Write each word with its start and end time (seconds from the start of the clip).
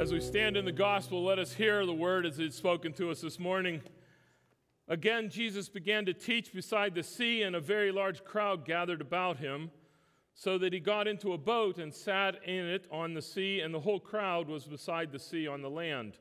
As 0.00 0.14
we 0.14 0.20
stand 0.22 0.56
in 0.56 0.64
the 0.64 0.72
gospel, 0.72 1.22
let 1.22 1.38
us 1.38 1.52
hear 1.52 1.84
the 1.84 1.92
word 1.92 2.24
as 2.24 2.38
it's 2.38 2.56
spoken 2.56 2.94
to 2.94 3.10
us 3.10 3.20
this 3.20 3.38
morning. 3.38 3.82
Again, 4.88 5.28
Jesus 5.28 5.68
began 5.68 6.06
to 6.06 6.14
teach 6.14 6.54
beside 6.54 6.94
the 6.94 7.02
sea, 7.02 7.42
and 7.42 7.54
a 7.54 7.60
very 7.60 7.92
large 7.92 8.24
crowd 8.24 8.64
gathered 8.64 9.02
about 9.02 9.36
him, 9.36 9.70
so 10.32 10.56
that 10.56 10.72
he 10.72 10.80
got 10.80 11.06
into 11.06 11.34
a 11.34 11.38
boat 11.38 11.76
and 11.76 11.92
sat 11.92 12.42
in 12.44 12.64
it 12.64 12.86
on 12.90 13.12
the 13.12 13.20
sea, 13.20 13.60
and 13.60 13.74
the 13.74 13.80
whole 13.80 14.00
crowd 14.00 14.48
was 14.48 14.64
beside 14.64 15.12
the 15.12 15.18
sea 15.18 15.46
on 15.46 15.60
the 15.60 15.68
land. 15.68 16.16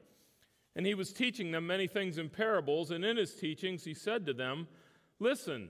And 0.75 0.85
he 0.85 0.93
was 0.93 1.13
teaching 1.13 1.51
them 1.51 1.65
many 1.65 1.87
things 1.87 2.17
in 2.17 2.27
parables, 2.27 2.91
and 2.91 3.05
in 3.05 3.15
his 3.15 3.33
teachings 3.33 3.85
he 3.85 3.93
said 3.93 4.25
to 4.25 4.33
them, 4.33 4.67
Listen, 5.21 5.69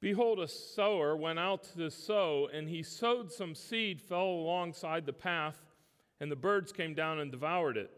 behold, 0.00 0.40
a 0.40 0.48
sower 0.48 1.14
went 1.14 1.38
out 1.38 1.64
to 1.76 1.90
sow, 1.90 2.48
and 2.50 2.66
he 2.66 2.82
sowed 2.82 3.30
some 3.30 3.54
seed, 3.54 4.00
fell 4.00 4.24
alongside 4.24 5.04
the 5.04 5.12
path 5.12 5.66
and 6.20 6.30
the 6.30 6.36
birds 6.36 6.72
came 6.72 6.94
down 6.94 7.18
and 7.18 7.30
devoured 7.30 7.76
it. 7.76 7.90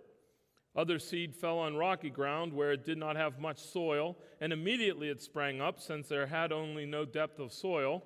Other 0.74 0.98
seed 0.98 1.34
fell 1.34 1.58
on 1.58 1.76
rocky 1.76 2.08
ground 2.08 2.52
where 2.52 2.72
it 2.72 2.84
did 2.84 2.96
not 2.96 3.16
have 3.16 3.38
much 3.38 3.58
soil, 3.58 4.16
and 4.40 4.52
immediately 4.52 5.08
it 5.08 5.20
sprang 5.20 5.60
up, 5.60 5.80
since 5.80 6.08
there 6.08 6.26
had 6.26 6.50
only 6.50 6.86
no 6.86 7.04
depth 7.04 7.38
of 7.38 7.52
soil. 7.52 8.02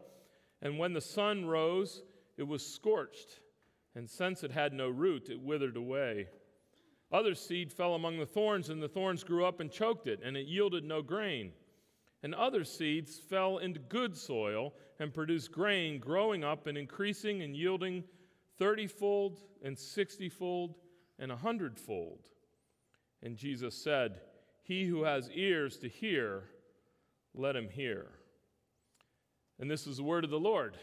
And 0.62 0.78
when 0.78 0.92
the 0.92 1.00
sun 1.00 1.44
rose, 1.44 2.02
it 2.36 2.42
was 2.42 2.66
scorched, 2.66 3.40
and 3.94 4.10
since 4.10 4.42
it 4.42 4.50
had 4.50 4.72
no 4.72 4.88
root, 4.88 5.28
it 5.30 5.40
withered 5.40 5.76
away. 5.76 6.26
Other 7.12 7.36
seed 7.36 7.72
fell 7.72 7.94
among 7.94 8.18
the 8.18 8.26
thorns, 8.26 8.68
and 8.68 8.82
the 8.82 8.88
thorns 8.88 9.22
grew 9.22 9.44
up 9.44 9.60
and 9.60 9.70
choked 9.70 10.08
it, 10.08 10.20
and 10.24 10.36
it 10.36 10.46
yielded 10.46 10.82
no 10.82 11.02
grain. 11.02 11.52
And 12.24 12.34
other 12.34 12.64
seeds 12.64 13.20
fell 13.20 13.58
into 13.58 13.78
good 13.78 14.16
soil 14.16 14.74
and 14.98 15.14
produced 15.14 15.52
grain, 15.52 16.00
growing 16.00 16.42
up 16.42 16.66
and 16.66 16.76
increasing 16.76 17.42
and 17.42 17.54
yielding 17.54 18.02
thirtyfold 18.60 19.38
and 19.62 19.78
sixtyfold 19.78 20.74
and 21.18 21.32
a 21.32 21.36
hundredfold. 21.36 22.28
And 23.22 23.36
Jesus 23.36 23.74
said, 23.74 24.20
He 24.62 24.84
who 24.84 25.04
has 25.04 25.30
ears 25.34 25.76
to 25.78 25.88
hear, 25.88 26.44
let 27.34 27.56
him 27.56 27.68
hear. 27.68 28.06
And 29.58 29.70
this 29.70 29.86
is 29.86 29.96
the 29.96 30.02
word 30.02 30.24
of 30.24 30.30
the 30.30 30.38
Lord. 30.38 30.76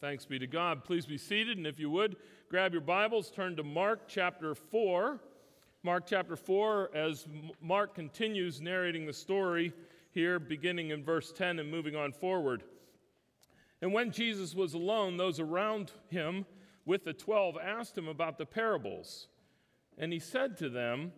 Thanks 0.00 0.26
be 0.26 0.38
to 0.38 0.46
God. 0.46 0.84
Please 0.84 1.06
be 1.06 1.16
seated, 1.16 1.56
and 1.56 1.66
if 1.66 1.78
you 1.78 1.88
would, 1.90 2.16
grab 2.50 2.72
your 2.72 2.82
Bibles, 2.82 3.30
turn 3.30 3.56
to 3.56 3.62
Mark 3.62 4.02
chapter 4.06 4.54
4. 4.54 5.20
Mark 5.82 6.04
chapter 6.06 6.36
4, 6.36 6.90
as 6.94 7.26
Mark 7.60 7.94
continues 7.94 8.60
narrating 8.60 9.06
the 9.06 9.12
story 9.12 9.72
here, 10.10 10.38
beginning 10.38 10.90
in 10.90 11.02
verse 11.02 11.32
10 11.32 11.58
and 11.58 11.70
moving 11.70 11.96
on 11.96 12.12
forward. 12.12 12.64
And 13.82 13.92
when 13.92 14.10
Jesus 14.10 14.54
was 14.54 14.74
alone, 14.74 15.16
those 15.16 15.40
around 15.40 15.92
him 16.08 16.46
with 16.84 17.04
the 17.04 17.12
twelve 17.12 17.56
asked 17.62 17.96
him 17.96 18.08
about 18.08 18.38
the 18.38 18.46
parables. 18.46 19.28
And 19.96 20.12
he 20.12 20.18
said 20.18 20.56
to 20.58 20.68
them, 20.68 21.12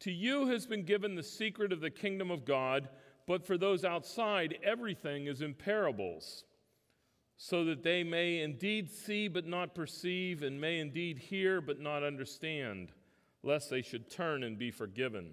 To 0.00 0.10
you 0.10 0.46
has 0.46 0.66
been 0.66 0.84
given 0.84 1.14
the 1.14 1.22
secret 1.22 1.72
of 1.72 1.80
the 1.80 1.90
kingdom 1.90 2.30
of 2.30 2.44
God, 2.44 2.88
but 3.26 3.44
for 3.46 3.58
those 3.58 3.84
outside, 3.84 4.58
everything 4.62 5.26
is 5.26 5.42
in 5.42 5.54
parables, 5.54 6.44
so 7.36 7.64
that 7.64 7.82
they 7.82 8.04
may 8.04 8.40
indeed 8.40 8.90
see 8.90 9.28
but 9.28 9.46
not 9.46 9.74
perceive, 9.74 10.42
and 10.42 10.60
may 10.60 10.78
indeed 10.78 11.18
hear 11.18 11.60
but 11.60 11.80
not 11.80 12.02
understand, 12.02 12.92
lest 13.42 13.70
they 13.70 13.82
should 13.82 14.10
turn 14.10 14.42
and 14.42 14.58
be 14.58 14.70
forgiven. 14.70 15.32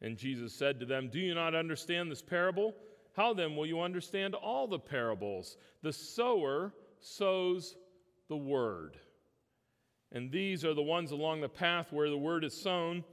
And 0.00 0.16
Jesus 0.16 0.52
said 0.52 0.80
to 0.80 0.86
them, 0.86 1.08
Do 1.08 1.20
you 1.20 1.34
not 1.34 1.54
understand 1.54 2.10
this 2.10 2.22
parable? 2.22 2.74
How 3.14 3.32
then 3.32 3.56
will 3.56 3.66
you 3.66 3.80
understand 3.80 4.34
all 4.34 4.66
the 4.66 4.78
parables? 4.78 5.56
The 5.82 5.92
sower 5.92 6.74
sows 6.98 7.76
the 8.32 8.36
word. 8.38 8.96
And 10.10 10.32
these 10.32 10.64
are 10.64 10.72
the 10.72 10.80
ones 10.80 11.10
along 11.10 11.42
the 11.42 11.50
path 11.50 11.92
where 11.92 12.08
the 12.08 12.16
word 12.16 12.44
is 12.44 12.58
sown. 12.58 13.04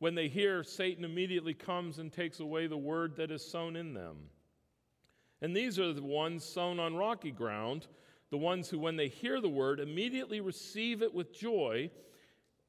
When 0.00 0.16
they 0.16 0.26
hear, 0.26 0.64
Satan 0.64 1.04
immediately 1.04 1.54
comes 1.54 2.00
and 2.00 2.12
takes 2.12 2.40
away 2.40 2.66
the 2.66 2.76
word 2.76 3.14
that 3.14 3.30
is 3.30 3.48
sown 3.48 3.76
in 3.76 3.94
them. 3.94 4.16
And 5.40 5.54
these 5.54 5.78
are 5.78 5.92
the 5.92 6.02
ones 6.02 6.44
sown 6.44 6.80
on 6.80 6.96
rocky 6.96 7.30
ground, 7.30 7.86
the 8.32 8.36
ones 8.36 8.68
who, 8.68 8.80
when 8.80 8.96
they 8.96 9.06
hear 9.06 9.40
the 9.40 9.48
word, 9.48 9.78
immediately 9.78 10.40
receive 10.40 11.02
it 11.02 11.14
with 11.14 11.32
joy. 11.32 11.88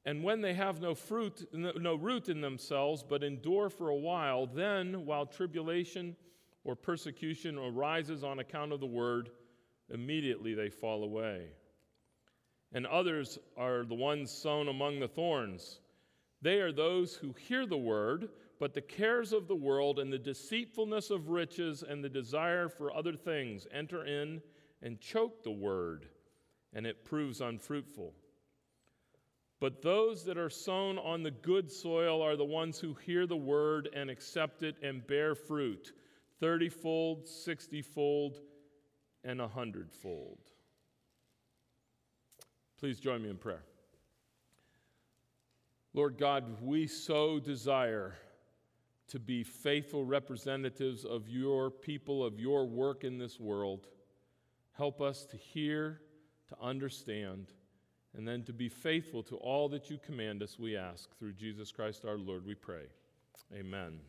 And 0.05 0.23
when 0.23 0.41
they 0.41 0.53
have 0.53 0.81
no 0.81 0.93
fruit, 0.93 1.43
no 1.53 1.95
root 1.95 2.29
in 2.29 2.39
themselves, 2.39 3.03
but 3.03 3.23
endure 3.23 3.71
for 3.71 3.89
a 3.89 3.95
while, 3.95 4.45
then, 4.45 5.07
while 5.07 5.25
tribulation 5.25 6.15
or 6.63 6.75
persecution 6.75 7.57
arises 7.57 8.23
on 8.23 8.37
account 8.37 8.73
of 8.73 8.79
the 8.79 8.85
word, 8.85 9.31
immediately 9.89 10.53
they 10.53 10.69
fall 10.69 11.03
away 11.03 11.47
and 12.75 12.85
others 12.85 13.39
are 13.55 13.85
the 13.85 13.95
ones 13.95 14.29
sown 14.29 14.67
among 14.67 14.99
the 14.99 15.07
thorns. 15.07 15.79
They 16.41 16.59
are 16.59 16.73
those 16.73 17.15
who 17.15 17.33
hear 17.47 17.65
the 17.65 17.77
word, 17.77 18.27
but 18.59 18.73
the 18.73 18.81
cares 18.81 19.31
of 19.31 19.47
the 19.47 19.55
world 19.55 19.97
and 19.97 20.11
the 20.11 20.19
deceitfulness 20.19 21.09
of 21.09 21.29
riches 21.29 21.83
and 21.87 22.03
the 22.03 22.09
desire 22.09 22.67
for 22.67 22.93
other 22.93 23.13
things 23.13 23.65
enter 23.71 24.05
in 24.05 24.41
and 24.81 24.99
choke 24.99 25.41
the 25.41 25.51
word, 25.51 26.09
and 26.73 26.85
it 26.85 27.05
proves 27.05 27.39
unfruitful. 27.39 28.13
But 29.61 29.81
those 29.81 30.25
that 30.25 30.37
are 30.37 30.49
sown 30.49 30.99
on 30.99 31.23
the 31.23 31.31
good 31.31 31.71
soil 31.71 32.21
are 32.21 32.35
the 32.35 32.43
ones 32.43 32.77
who 32.77 32.93
hear 33.05 33.25
the 33.25 33.37
word 33.37 33.87
and 33.95 34.09
accept 34.09 34.63
it 34.63 34.75
and 34.83 35.07
bear 35.07 35.33
fruit 35.33 35.93
thirtyfold, 36.41 37.25
sixtyfold, 37.25 38.41
and 39.23 39.39
a 39.39 39.47
hundredfold. 39.47 40.39
Please 42.79 42.99
join 42.99 43.21
me 43.21 43.29
in 43.29 43.37
prayer. 43.37 43.63
Lord 45.93 46.17
God, 46.17 46.61
we 46.61 46.87
so 46.87 47.39
desire 47.39 48.15
to 49.07 49.19
be 49.19 49.43
faithful 49.43 50.03
representatives 50.03 51.05
of 51.05 51.29
your 51.29 51.69
people, 51.69 52.25
of 52.25 52.39
your 52.39 52.65
work 52.65 53.03
in 53.03 53.17
this 53.17 53.39
world. 53.39 53.87
Help 54.73 54.99
us 54.99 55.25
to 55.25 55.37
hear, 55.37 56.01
to 56.49 56.55
understand, 56.61 57.53
and 58.17 58.27
then 58.27 58.43
to 58.43 58.51
be 58.51 58.67
faithful 58.67 59.23
to 59.23 59.35
all 59.37 59.69
that 59.69 59.89
you 59.89 59.97
command 59.97 60.43
us, 60.43 60.59
we 60.59 60.75
ask. 60.75 61.17
Through 61.17 61.33
Jesus 61.33 61.71
Christ 61.71 62.03
our 62.05 62.17
Lord, 62.17 62.45
we 62.45 62.55
pray. 62.55 62.87
Amen. 63.53 63.99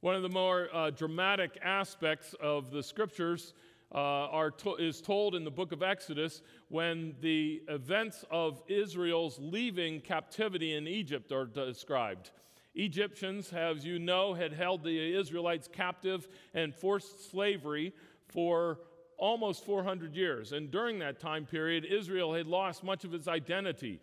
One 0.00 0.14
of 0.14 0.22
the 0.22 0.28
more 0.28 0.68
uh, 0.72 0.90
dramatic 0.90 1.58
aspects 1.62 2.34
of 2.40 2.70
the 2.70 2.82
scriptures 2.82 3.54
uh, 3.92 4.50
to- 4.58 4.76
is 4.76 5.00
told 5.00 5.34
in 5.34 5.44
the 5.44 5.50
book 5.50 5.72
of 5.72 5.82
Exodus 5.82 6.42
when 6.68 7.14
the 7.20 7.62
events 7.68 8.24
of 8.30 8.62
Israel's 8.68 9.38
leaving 9.38 10.00
captivity 10.00 10.74
in 10.74 10.86
Egypt 10.86 11.30
are 11.32 11.44
described. 11.44 12.30
Egyptians, 12.74 13.52
as 13.52 13.84
you 13.84 13.98
know, 13.98 14.32
had 14.32 14.52
held 14.52 14.82
the 14.82 15.14
Israelites 15.14 15.68
captive 15.70 16.26
and 16.54 16.74
forced 16.74 17.30
slavery 17.30 17.92
for 18.28 18.80
almost 19.18 19.64
400 19.64 20.16
years. 20.16 20.52
And 20.52 20.70
during 20.70 20.98
that 21.00 21.20
time 21.20 21.44
period, 21.44 21.84
Israel 21.84 22.32
had 22.32 22.46
lost 22.46 22.82
much 22.82 23.04
of 23.04 23.12
its 23.12 23.28
identity. 23.28 24.00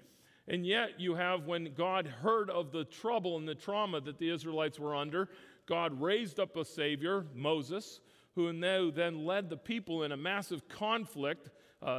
And 0.48 0.66
yet, 0.66 1.00
you 1.00 1.16
have 1.16 1.46
when 1.46 1.74
God 1.76 2.08
heard 2.08 2.50
of 2.50 2.72
the 2.72 2.86
trouble 2.86 3.38
and 3.38 3.48
the 3.48 3.56
trauma 3.56 4.02
that 4.02 4.18
the 4.18 4.30
Israelites 4.30 4.80
were 4.80 4.96
under, 4.96 5.30
God 5.66 6.00
raised 6.00 6.40
up 6.40 6.56
a 6.56 6.66
Savior, 6.66 7.26
Moses, 7.36 8.02
who 8.36 8.52
now 8.54 8.92
then 8.92 9.26
led 9.26 9.50
the 9.50 9.58
people 9.58 10.04
in 10.04 10.12
a 10.12 10.18
massive 10.18 10.68
conflict, 10.68 11.50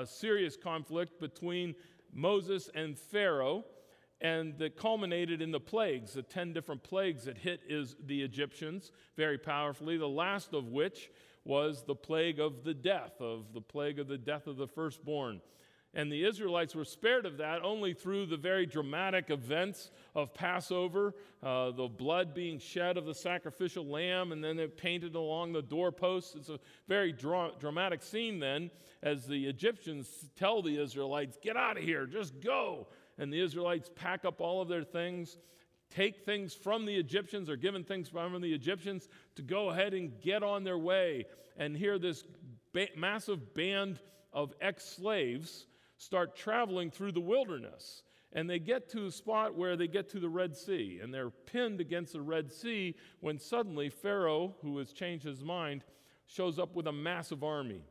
serious 0.05 0.57
conflict 0.57 1.21
between 1.21 1.75
Moses 2.13 2.71
and 2.75 2.99
Pharaoh, 2.99 3.65
and 4.21 4.59
that 4.59 4.77
culminated 4.77 5.41
in 5.41 5.51
the 5.51 5.61
plagues, 5.61 6.13
the 6.13 6.23
10 6.23 6.53
different 6.53 6.83
plagues 6.83 7.25
that 7.25 7.39
hit 7.39 7.61
is 7.67 7.97
the 8.05 8.23
Egyptians 8.23 8.93
very 9.17 9.39
powerfully, 9.39 9.97
the 9.97 10.07
last 10.07 10.53
of 10.53 10.69
which 10.69 11.11
was 11.45 11.85
the 11.85 11.95
plague 11.95 12.39
of 12.39 12.63
the 12.63 12.75
death, 12.75 13.21
of 13.21 13.55
the 13.55 13.63
plague 13.63 13.99
of 13.99 14.09
the 14.09 14.19
death 14.19 14.47
of 14.47 14.59
the 14.59 14.67
firstborn. 14.67 15.41
And 15.93 16.11
the 16.11 16.25
Israelites 16.25 16.75
were 16.77 16.85
spared 16.85 17.27
of 17.27 17.39
that 17.39 17.63
only 17.63 17.95
through 17.95 18.27
the 18.27 18.37
very 18.37 18.65
dramatic 18.65 19.29
events 19.29 19.91
of 20.15 20.33
Passover, 20.33 21.15
uh, 21.43 21.73
the 21.73 21.89
blood 21.89 22.33
being 22.33 22.61
shed 22.61 22.97
of 22.97 23.07
the 23.07 23.15
sacrificial 23.15 23.85
lamb, 23.85 24.31
and 24.31 24.43
then 24.43 24.61
it 24.61 24.77
painted 24.77 25.17
along 25.17 25.53
the 25.53 25.63
doorposts. 25.63 26.37
It's 26.37 26.49
a 26.49 26.61
very 26.87 27.13
dra- 27.13 27.51
dramatic 27.59 28.05
scene 28.05 28.39
then 28.39 28.71
as 29.03 29.27
the 29.27 29.47
Egyptians 29.47 30.31
tell 30.37 30.63
the 30.63 30.81
Israelites, 30.81 31.39
Get 31.43 31.57
out 31.57 31.77
of 31.77 31.83
here, 31.83 32.07
just 32.07 32.41
go. 32.41 32.87
And 33.19 33.33
the 33.33 33.41
Israelites 33.41 33.91
pack 33.97 34.25
up 34.25 34.41
all 34.41 34.63
of 34.63 34.69
their 34.69 34.85
things, 34.85 35.39
take 35.91 36.25
things 36.25 36.55
from 36.55 36.87
the 36.87 36.95
Egyptians 36.95 37.51
or 37.51 37.57
given 37.57 37.83
things 37.83 38.09
from 38.09 38.41
the 38.41 38.53
Egyptians 38.53 39.09
to 39.35 39.43
go 39.43 39.71
ahead 39.71 39.93
and 39.93 40.21
get 40.21 40.45
on 40.45 40.63
their 40.63 40.79
way. 40.79 41.27
And 41.57 41.77
here, 41.77 41.99
this 41.99 42.23
ba- 42.73 42.89
massive 42.97 43.55
band 43.55 43.99
of 44.33 44.55
ex 44.61 44.85
slaves 44.85 45.67
start 46.01 46.35
traveling 46.35 46.91
through 46.91 47.13
the 47.13 47.21
wilderness. 47.21 48.03
And 48.33 48.49
they 48.49 48.59
get 48.59 48.89
to 48.91 49.07
a 49.07 49.11
spot 49.11 49.55
where 49.55 49.77
they 49.77 49.87
get 49.87 50.09
to 50.11 50.21
the 50.21 50.29
Red 50.29 50.57
Sea, 50.57 51.01
and 51.03 51.13
they're 51.13 51.31
pinned 51.31 51.81
against 51.81 52.15
the 52.15 52.23
Red 52.23 52.51
Sea 52.51 52.95
when 53.21 53.39
suddenly 53.39 53.91
Pharaoh, 53.91 54.55
who 54.63 54.79
has 54.79 54.93
changed 54.93 55.25
his 55.25 55.43
mind, 55.45 55.85
shows 56.27 56.59
up 56.59 56.75
with 56.75 56.87
a 56.87 56.93
massive 56.93 57.45
army. 57.45 57.83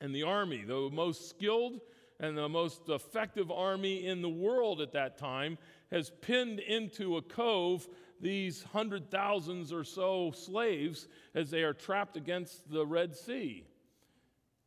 And 0.00 0.14
the 0.14 0.22
army, 0.22 0.62
the 0.64 0.90
most 0.92 1.28
skilled 1.28 1.80
and 2.20 2.36
the 2.36 2.48
most 2.48 2.88
effective 2.88 3.50
army 3.50 4.06
in 4.06 4.22
the 4.22 4.28
world 4.28 4.80
at 4.80 4.92
that 4.92 5.18
time 5.18 5.58
has 5.90 6.12
pinned 6.20 6.60
into 6.60 7.16
a 7.16 7.22
cove 7.22 7.88
these 8.20 8.62
hundred 8.62 9.10
thousands 9.10 9.72
or 9.72 9.84
so 9.84 10.32
slaves 10.32 11.08
as 11.34 11.50
they 11.50 11.62
are 11.62 11.74
trapped 11.74 12.16
against 12.16 12.70
the 12.70 12.86
Red 12.86 13.16
Sea. 13.16 13.66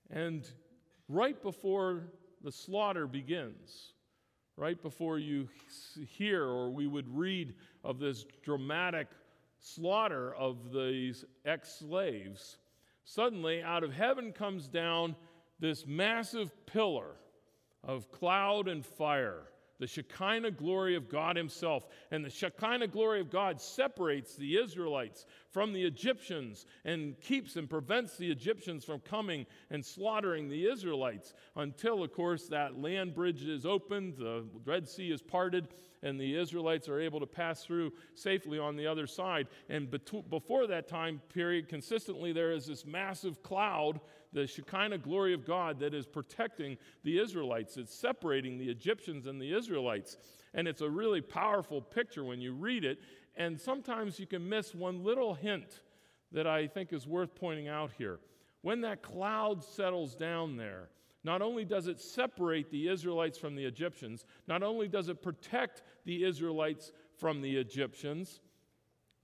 And 0.10 0.48
right 1.08 1.42
before 1.42 2.04
the 2.44 2.52
slaughter 2.52 3.08
begins, 3.08 3.94
right 4.56 4.82
before 4.82 5.20
you 5.20 5.48
hear 6.08 6.44
or 6.44 6.72
we 6.72 6.88
would 6.88 7.08
read 7.16 7.54
of 7.84 8.00
this 8.00 8.26
dramatic 8.44 9.08
slaughter 9.60 10.34
of 10.36 10.72
these 10.74 11.26
ex 11.46 11.80
slaves, 11.80 12.58
suddenly 13.04 13.62
out 13.62 13.84
of 13.84 13.94
heaven 13.94 14.32
comes 14.32 14.68
down 14.68 15.16
this 15.60 15.86
massive 15.86 16.66
pillar 16.66 17.16
of 17.84 18.12
cloud 18.12 18.68
and 18.68 18.86
fire 18.86 19.44
the 19.80 19.88
Shekinah 19.88 20.52
glory 20.52 20.96
of 20.96 21.10
God 21.10 21.36
Himself. 21.36 21.88
And 22.12 22.24
the 22.24 22.30
Shekinah 22.30 22.88
glory 22.88 23.22
of 23.22 23.30
God 23.30 23.60
separates 23.62 24.36
the 24.36 24.58
Israelites 24.58 25.26
from 25.52 25.74
the 25.74 25.84
Egyptians 25.84 26.66
and 26.86 27.20
keeps 27.22 27.56
and 27.56 27.70
prevents 27.70 28.18
the 28.18 28.30
Egyptians 28.30 28.84
from 28.84 29.00
coming 29.00 29.46
and 29.72 29.84
slaughtering 29.84 30.50
the 30.50 30.70
Israelites 30.70 31.34
until, 31.56 32.04
of 32.04 32.14
course, 32.14 32.48
that 32.48 32.80
land 32.80 33.16
bridge 33.16 33.44
is 33.44 33.66
opened, 33.66 34.18
the 34.18 34.46
Red 34.66 34.88
Sea 34.88 35.12
is 35.12 35.22
parted, 35.22 35.70
and 36.04 36.20
the 36.20 36.36
Israelites 36.36 36.88
are 36.88 37.00
able 37.00 37.20
to 37.20 37.26
pass 37.26 37.64
through 37.64 37.92
safely 38.16 38.60
on 38.60 38.76
the 38.76 38.88
other 38.88 39.08
side. 39.08 39.48
And 39.70 39.90
before 40.30 40.68
that 40.68 40.88
time 40.88 41.22
period, 41.34 41.68
consistently, 41.68 42.32
there 42.32 42.52
is 42.52 42.66
this 42.66 42.86
massive 42.86 43.42
cloud 43.44 44.00
the 44.32 44.46
Shekinah 44.46 45.00
glory 45.00 45.34
of 45.34 45.46
God 45.46 45.80
that 45.80 45.94
is 45.94 46.06
protecting 46.06 46.78
the 47.04 47.20
Israelites. 47.20 47.78
It's 47.78 47.94
separating 47.94 48.58
the 48.58 48.70
Egyptians 48.70 49.26
and 49.26 49.42
the 49.42 49.54
Israelites. 49.54 50.18
And 50.54 50.68
it's 50.68 50.82
a 50.82 50.90
really 50.90 51.22
powerful 51.22 51.82
picture 51.82 52.24
when 52.24 52.40
you 52.40 52.54
read 52.54 52.84
it. 52.84 53.00
And 53.36 53.60
sometimes 53.60 54.20
you 54.20 54.28
can 54.28 54.48
miss 54.48 54.76
one 54.76 55.04
little 55.04 55.34
hint 55.34 55.82
that 56.32 56.48
I 56.48 56.68
think 56.68 56.94
is 56.94 57.08
worth 57.08 57.34
pointing 57.36 57.68
out 57.68 57.92
here. 57.98 58.20
When 58.62 58.82
that 58.82 59.02
cloud 59.02 59.64
settles 59.64 60.16
down 60.16 60.58
there, 60.58 60.90
not 61.24 61.42
only 61.42 61.66
does 61.66 61.88
it 61.88 62.00
separate 62.00 62.70
the 62.70 62.88
Israelites 62.88 63.38
from 63.38 63.56
the 63.56 63.66
Egyptians, 63.66 64.26
not 64.48 64.64
only 64.64 64.88
does 64.88 65.10
it 65.10 65.22
protect 65.22 65.82
the 66.06 66.24
Israelites 66.24 66.92
from 67.18 67.42
the 67.42 67.58
Egyptians, 67.58 68.40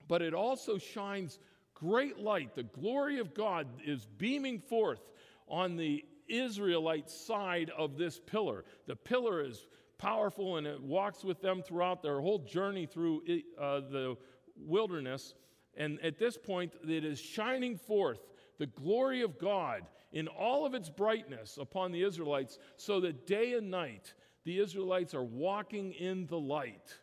but 0.08 0.22
it 0.22 0.34
also 0.34 0.78
shines 0.78 1.40
great 1.76 2.18
light. 2.18 2.56
The 2.56 2.64
glory 2.64 3.20
of 3.20 3.36
God 3.36 3.68
is 3.86 4.08
beaming 4.18 4.60
forth 4.60 5.02
on 5.48 5.78
the 5.78 6.04
Israelite 6.28 7.10
side 7.10 7.70
of 7.78 7.98
this 7.98 8.20
pillar. 8.20 8.66
The 8.88 8.96
pillar 8.96 9.44
is 9.44 9.68
powerful 9.98 10.58
and 10.58 10.66
it 10.66 10.82
walks 10.82 11.24
with 11.24 11.42
them 11.42 11.62
throughout 11.62 12.02
their 12.02 12.20
whole 12.20 12.40
journey 12.40 12.86
through 12.88 13.22
uh, 13.60 13.82
the 13.82 14.18
wilderness. 14.58 15.36
And 15.78 16.00
at 16.02 16.18
this 16.18 16.38
point, 16.38 16.74
it 16.88 17.06
is 17.06 17.20
shining 17.20 17.78
forth 17.78 18.20
the 18.58 18.68
glory 18.68 19.22
of 19.22 19.38
God 19.38 19.84
in 20.14 20.28
all 20.28 20.66
of 20.66 20.74
its 20.74 20.90
brightness 20.90 21.58
upon 21.60 21.92
the 21.92 22.02
Israelites, 22.02 22.58
so 22.78 23.02
that 23.02 23.28
day 23.28 23.54
and 23.54 23.70
night 23.70 24.14
the 24.46 24.60
Israelites 24.60 25.14
are 25.14 25.24
walking 25.24 25.92
in 25.92 26.26
the 26.28 26.40
light. 26.40 26.94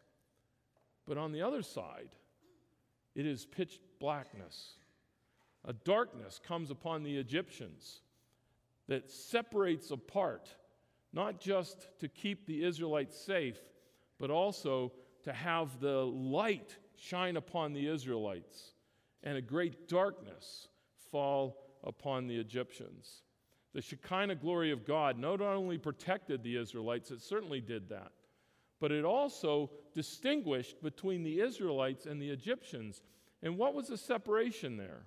But 1.06 1.18
on 1.18 1.32
the 1.32 1.42
other 1.42 1.62
side, 1.62 2.16
it 3.14 3.26
is 3.26 3.44
pitch 3.44 3.80
blackness. 4.02 4.74
A 5.64 5.72
darkness 5.72 6.40
comes 6.44 6.72
upon 6.72 7.04
the 7.04 7.16
Egyptians 7.16 8.00
that 8.88 9.08
separates 9.08 9.92
apart, 9.92 10.52
not 11.12 11.40
just 11.40 11.86
to 12.00 12.08
keep 12.08 12.44
the 12.44 12.64
Israelites 12.64 13.16
safe, 13.16 13.60
but 14.18 14.28
also 14.28 14.92
to 15.22 15.32
have 15.32 15.78
the 15.78 16.04
light 16.04 16.76
shine 16.96 17.36
upon 17.36 17.72
the 17.72 17.86
Israelites 17.86 18.74
and 19.22 19.36
a 19.36 19.42
great 19.42 19.88
darkness 19.88 20.66
fall 21.12 21.68
upon 21.84 22.26
the 22.26 22.36
Egyptians. 22.36 23.22
The 23.72 23.82
Shekinah 23.82 24.34
glory 24.34 24.72
of 24.72 24.84
God 24.84 25.16
not 25.16 25.40
only 25.40 25.78
protected 25.78 26.42
the 26.42 26.56
Israelites, 26.56 27.12
it 27.12 27.22
certainly 27.22 27.60
did 27.60 27.88
that, 27.90 28.10
but 28.80 28.90
it 28.90 29.04
also 29.04 29.70
distinguished 29.94 30.82
between 30.82 31.22
the 31.22 31.40
Israelites 31.40 32.06
and 32.06 32.20
the 32.20 32.30
Egyptians. 32.30 33.00
And 33.42 33.58
what 33.58 33.74
was 33.74 33.88
the 33.88 33.96
separation 33.96 34.76
there? 34.76 35.06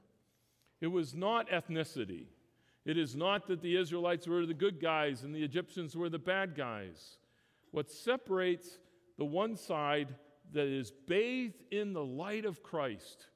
It 0.82 0.88
was 0.88 1.14
not 1.14 1.50
ethnicity. 1.50 2.26
It 2.86 2.98
is 2.98 3.16
not 3.16 3.48
that 3.48 3.62
the 3.62 3.78
Israelites 3.78 4.28
were 4.28 4.46
the 4.46 4.54
good 4.54 4.82
guys 4.82 5.24
and 5.24 5.34
the 5.34 5.44
Egyptians 5.44 5.96
were 5.96 6.10
the 6.10 6.20
bad 6.20 6.56
guys. 6.56 7.18
What 7.72 7.90
separates 7.90 8.80
the 9.18 9.26
one 9.26 9.56
side 9.56 10.14
that 10.54 10.68
is 10.68 10.92
bathed 11.08 11.64
in 11.72 11.94
the 11.94 12.04
light 12.04 12.46
of 12.46 12.62
Christ 12.62 13.28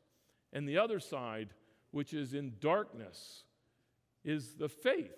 and 0.53 0.67
the 0.67 0.77
other 0.77 0.99
side 0.99 1.49
which 1.91 2.13
is 2.13 2.33
in 2.33 2.53
darkness, 2.59 3.43
is 4.23 4.53
the 4.55 4.69
faith. 4.69 5.15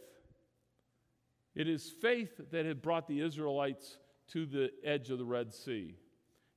It 1.54 1.68
is 1.68 1.90
faith 1.90 2.40
that 2.52 2.66
had 2.66 2.82
brought 2.82 3.08
the 3.08 3.20
Israelites 3.20 3.98
to 4.30 4.46
the 4.46 4.72
edge 4.84 5.10
of 5.10 5.18
the 5.18 5.26
Red 5.26 5.54
Sea. 5.54 5.96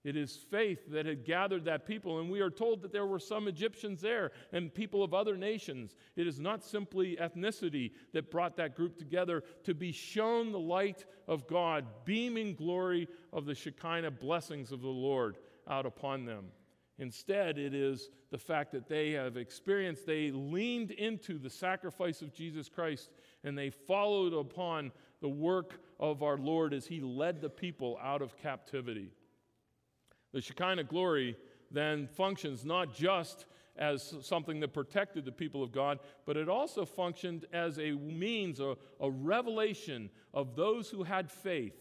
It 0.05 0.17
is 0.17 0.37
faith 0.37 0.91
that 0.91 1.07
had 1.07 1.25
gathered 1.25 1.65
that 1.65 1.87
people, 1.87 2.21
and 2.21 2.31
we 2.31 2.41
are 2.41 2.51
told 2.51 2.83
that 2.83 2.93
there 2.93 3.07
were 3.07 3.19
some 3.19 3.49
Egyptians 3.49 4.03
there 4.03 4.33
and 4.53 4.73
people 4.73 5.03
of 5.03 5.15
other 5.15 5.35
nations. 5.35 5.97
It 6.15 6.27
is 6.27 6.39
not 6.39 6.63
simply 6.63 7.17
ethnicity 7.17 7.93
that 8.13 8.31
brought 8.31 8.57
that 8.57 8.77
group 8.77 8.99
together 8.99 9.43
to 9.65 9.73
be 9.73 9.93
shown 9.93 10.53
the 10.53 10.59
light 10.59 11.07
of 11.27 11.47
God, 11.47 11.87
beaming 12.05 12.55
glory 12.55 13.09
of 13.33 13.47
the 13.47 13.55
Shekinah 13.55 14.11
blessings 14.11 14.73
of 14.73 14.83
the 14.83 14.89
Lord 14.89 15.39
out 15.69 15.87
upon 15.87 16.27
them. 16.27 16.49
Instead, 16.99 17.59
it 17.59 17.75
is 17.75 18.11
the 18.31 18.39
fact 18.39 18.73
that 18.73 18.89
they 18.89 19.13
have 19.13 19.39
experienced, 19.39 20.07
they 20.07 20.31
leaned 20.31 20.91
into 20.93 21.39
the 21.39 21.51
sacrifice 21.51 22.21
of 22.21 22.33
Jesus 22.33 22.69
Christ 22.69 23.11
and 23.43 23.57
they 23.57 23.71
followed 23.71 24.33
upon 24.33 24.93
the 25.21 25.29
work 25.29 25.81
of 25.99 26.23
our 26.23 26.37
Lord 26.37 26.75
as 26.75 26.87
he 26.87 27.01
led 27.01 27.41
the 27.41 27.49
people 27.49 27.99
out 28.03 28.23
of 28.23 28.37
captivity. 28.37 29.11
The 30.35 30.43
Shekinah 30.43 30.85
glory 30.85 31.39
then 31.71 32.07
functions 32.07 32.63
not 32.67 32.95
just 32.95 33.47
as 33.77 34.15
something 34.21 34.61
that 34.61 34.75
protected 34.75 35.25
the 35.25 35.33
people 35.33 35.63
of 35.63 35.73
God, 35.73 35.99
but 36.27 36.37
it 36.37 36.51
also 36.51 36.85
functioned 36.85 37.47
as 37.53 37.79
a 37.79 37.93
means, 37.93 38.61
a, 38.61 38.77
a 39.01 39.11
revelation 39.11 40.11
of 40.35 40.55
those 40.55 40.91
who 40.91 41.05
had 41.05 41.31
faith 41.31 41.75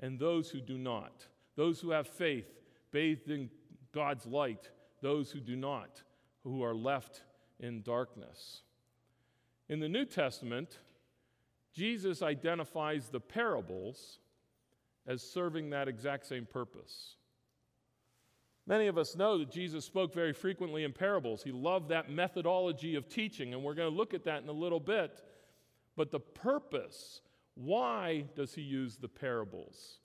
and 0.00 0.18
those 0.18 0.50
who 0.50 0.60
do 0.60 0.76
not. 0.76 1.26
Those 1.54 1.80
who 1.80 1.90
have 1.90 2.08
faith 2.08 2.46
bathed 2.90 3.30
in 3.30 3.48
God's 3.92 4.26
light 4.26 4.70
those 5.00 5.30
who 5.30 5.40
do 5.40 5.56
not, 5.56 6.02
who 6.44 6.62
are 6.62 6.74
left 6.74 7.22
in 7.60 7.82
darkness. 7.82 8.62
In 9.68 9.80
the 9.80 9.88
New 9.88 10.04
Testament, 10.04 10.78
Jesus 11.72 12.22
identifies 12.22 13.08
the 13.08 13.20
parables 13.20 14.18
as 15.06 15.22
serving 15.22 15.70
that 15.70 15.88
exact 15.88 16.26
same 16.26 16.46
purpose. 16.46 17.16
Many 18.68 18.86
of 18.86 18.98
us 18.98 19.16
know 19.16 19.38
that 19.38 19.50
Jesus 19.50 19.86
spoke 19.86 20.12
very 20.12 20.34
frequently 20.34 20.84
in 20.84 20.92
parables. 20.92 21.42
He 21.42 21.52
loved 21.52 21.88
that 21.88 22.10
methodology 22.10 22.96
of 22.96 23.08
teaching, 23.08 23.54
and 23.54 23.64
we're 23.64 23.72
going 23.72 23.90
to 23.90 23.96
look 23.96 24.12
at 24.12 24.24
that 24.24 24.42
in 24.42 24.48
a 24.50 24.52
little 24.52 24.78
bit. 24.78 25.22
But 25.96 26.10
the 26.10 26.20
purpose, 26.20 27.22
why 27.54 28.26
does 28.36 28.54
he 28.54 28.60
use 28.60 28.98
the 28.98 29.08
parables? 29.08 30.00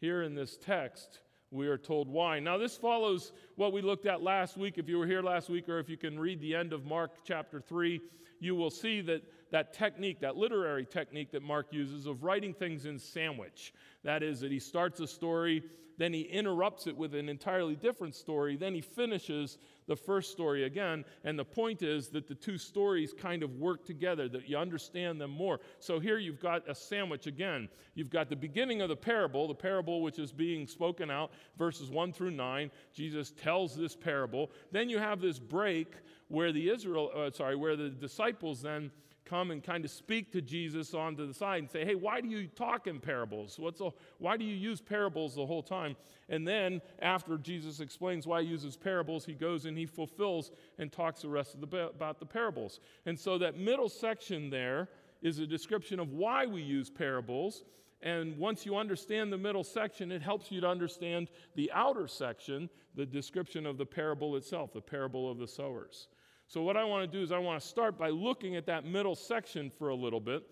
Here 0.00 0.22
in 0.22 0.36
this 0.36 0.56
text, 0.56 1.18
we 1.50 1.66
are 1.66 1.76
told 1.76 2.08
why. 2.08 2.38
Now, 2.38 2.58
this 2.58 2.76
follows 2.76 3.32
what 3.56 3.72
we 3.72 3.82
looked 3.82 4.06
at 4.06 4.22
last 4.22 4.56
week. 4.56 4.78
If 4.78 4.88
you 4.88 4.96
were 4.96 5.06
here 5.06 5.22
last 5.22 5.48
week, 5.48 5.68
or 5.68 5.80
if 5.80 5.88
you 5.88 5.96
can 5.96 6.16
read 6.16 6.40
the 6.40 6.54
end 6.54 6.72
of 6.72 6.84
Mark 6.84 7.24
chapter 7.24 7.60
3, 7.60 8.00
you 8.38 8.54
will 8.54 8.70
see 8.70 9.00
that 9.00 9.22
that 9.54 9.72
technique, 9.72 10.18
that 10.18 10.36
literary 10.36 10.84
technique 10.84 11.30
that 11.30 11.40
Mark 11.40 11.68
uses 11.70 12.06
of 12.06 12.24
writing 12.24 12.52
things 12.52 12.86
in 12.86 12.98
sandwich. 12.98 13.72
That 14.02 14.20
is, 14.20 14.40
that 14.40 14.50
he 14.50 14.58
starts 14.58 14.98
a 14.98 15.06
story, 15.06 15.62
then 15.96 16.12
he 16.12 16.22
interrupts 16.22 16.88
it 16.88 16.96
with 16.96 17.14
an 17.14 17.28
entirely 17.28 17.76
different 17.76 18.16
story, 18.16 18.56
then 18.56 18.74
he 18.74 18.80
finishes 18.80 19.58
the 19.86 19.94
first 19.94 20.32
story 20.32 20.64
again. 20.64 21.04
And 21.22 21.38
the 21.38 21.44
point 21.44 21.82
is 21.82 22.08
that 22.08 22.26
the 22.26 22.34
two 22.34 22.58
stories 22.58 23.14
kind 23.16 23.44
of 23.44 23.54
work 23.54 23.86
together, 23.86 24.28
that 24.30 24.48
you 24.48 24.56
understand 24.56 25.20
them 25.20 25.30
more. 25.30 25.60
So 25.78 26.00
here 26.00 26.18
you've 26.18 26.40
got 26.40 26.68
a 26.68 26.74
sandwich 26.74 27.28
again. 27.28 27.68
You've 27.94 28.10
got 28.10 28.28
the 28.28 28.34
beginning 28.34 28.82
of 28.82 28.88
the 28.88 28.96
parable, 28.96 29.46
the 29.46 29.54
parable 29.54 30.02
which 30.02 30.18
is 30.18 30.32
being 30.32 30.66
spoken 30.66 31.12
out, 31.12 31.30
verses 31.56 31.90
1 31.90 32.12
through 32.12 32.32
9. 32.32 32.72
Jesus 32.92 33.30
tells 33.30 33.76
this 33.76 33.94
parable. 33.94 34.50
Then 34.72 34.90
you 34.90 34.98
have 34.98 35.20
this 35.20 35.38
break 35.38 35.94
where 36.26 36.50
the 36.50 36.70
Israel, 36.70 37.12
uh, 37.14 37.30
sorry, 37.30 37.54
where 37.54 37.76
the 37.76 37.90
disciples 37.90 38.60
then 38.60 38.90
come 39.24 39.50
and 39.50 39.62
kind 39.62 39.84
of 39.84 39.90
speak 39.90 40.32
to 40.32 40.40
Jesus 40.40 40.94
onto 40.94 41.26
the 41.26 41.34
side 41.34 41.58
and 41.58 41.70
say, 41.70 41.84
Hey, 41.84 41.94
why 41.94 42.20
do 42.20 42.28
you 42.28 42.46
talk 42.46 42.86
in 42.86 43.00
parables? 43.00 43.58
What's 43.58 43.80
a, 43.80 43.90
why 44.18 44.36
do 44.36 44.44
you 44.44 44.54
use 44.54 44.80
parables 44.80 45.34
the 45.34 45.46
whole 45.46 45.62
time? 45.62 45.96
And 46.28 46.46
then, 46.46 46.80
after 47.00 47.36
Jesus 47.38 47.80
explains 47.80 48.26
why 48.26 48.42
he 48.42 48.48
uses 48.48 48.76
parables, 48.76 49.24
he 49.24 49.34
goes 49.34 49.66
and 49.66 49.76
he 49.76 49.86
fulfills 49.86 50.50
and 50.78 50.90
talks 50.90 51.22
the 51.22 51.28
rest 51.28 51.54
of 51.54 51.68
the, 51.70 51.88
about 51.88 52.18
the 52.18 52.26
parables. 52.26 52.80
And 53.06 53.18
so, 53.18 53.38
that 53.38 53.58
middle 53.58 53.88
section 53.88 54.50
there 54.50 54.88
is 55.22 55.38
a 55.38 55.46
description 55.46 55.98
of 55.98 56.12
why 56.12 56.46
we 56.46 56.62
use 56.62 56.90
parables. 56.90 57.64
And 58.02 58.36
once 58.36 58.66
you 58.66 58.76
understand 58.76 59.32
the 59.32 59.38
middle 59.38 59.64
section, 59.64 60.12
it 60.12 60.20
helps 60.20 60.52
you 60.52 60.60
to 60.60 60.68
understand 60.68 61.28
the 61.54 61.72
outer 61.72 62.06
section, 62.06 62.68
the 62.94 63.06
description 63.06 63.64
of 63.64 63.78
the 63.78 63.86
parable 63.86 64.36
itself, 64.36 64.74
the 64.74 64.80
parable 64.82 65.30
of 65.30 65.38
the 65.38 65.48
sowers. 65.48 66.08
So, 66.46 66.62
what 66.62 66.76
I 66.76 66.84
want 66.84 67.10
to 67.10 67.18
do 67.18 67.22
is, 67.22 67.32
I 67.32 67.38
want 67.38 67.60
to 67.60 67.66
start 67.66 67.98
by 67.98 68.10
looking 68.10 68.56
at 68.56 68.66
that 68.66 68.84
middle 68.84 69.14
section 69.14 69.70
for 69.70 69.88
a 69.88 69.94
little 69.94 70.20
bit. 70.20 70.44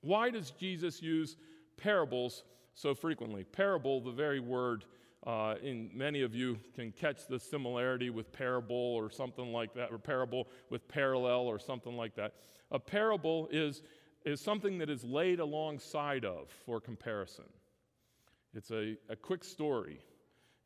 Why 0.00 0.30
does 0.30 0.50
Jesus 0.50 1.00
use 1.02 1.36
parables 1.76 2.44
so 2.74 2.94
frequently? 2.94 3.44
Parable, 3.44 4.00
the 4.00 4.12
very 4.12 4.38
word, 4.38 4.84
uh, 5.26 5.54
in 5.62 5.90
many 5.94 6.20
of 6.20 6.34
you 6.34 6.58
can 6.74 6.92
catch 6.92 7.26
the 7.26 7.40
similarity 7.40 8.10
with 8.10 8.30
parable 8.32 8.76
or 8.76 9.10
something 9.10 9.52
like 9.52 9.72
that, 9.74 9.90
or 9.90 9.98
parable 9.98 10.48
with 10.68 10.86
parallel 10.88 11.40
or 11.40 11.58
something 11.58 11.96
like 11.96 12.14
that. 12.16 12.34
A 12.70 12.78
parable 12.78 13.48
is, 13.50 13.82
is 14.26 14.40
something 14.40 14.76
that 14.78 14.90
is 14.90 15.02
laid 15.04 15.40
alongside 15.40 16.26
of 16.26 16.50
for 16.66 16.80
comparison. 16.80 17.46
It's 18.52 18.70
a, 18.70 18.96
a 19.08 19.16
quick 19.16 19.42
story, 19.42 20.00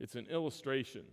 it's 0.00 0.16
an 0.16 0.26
illustration, 0.26 1.04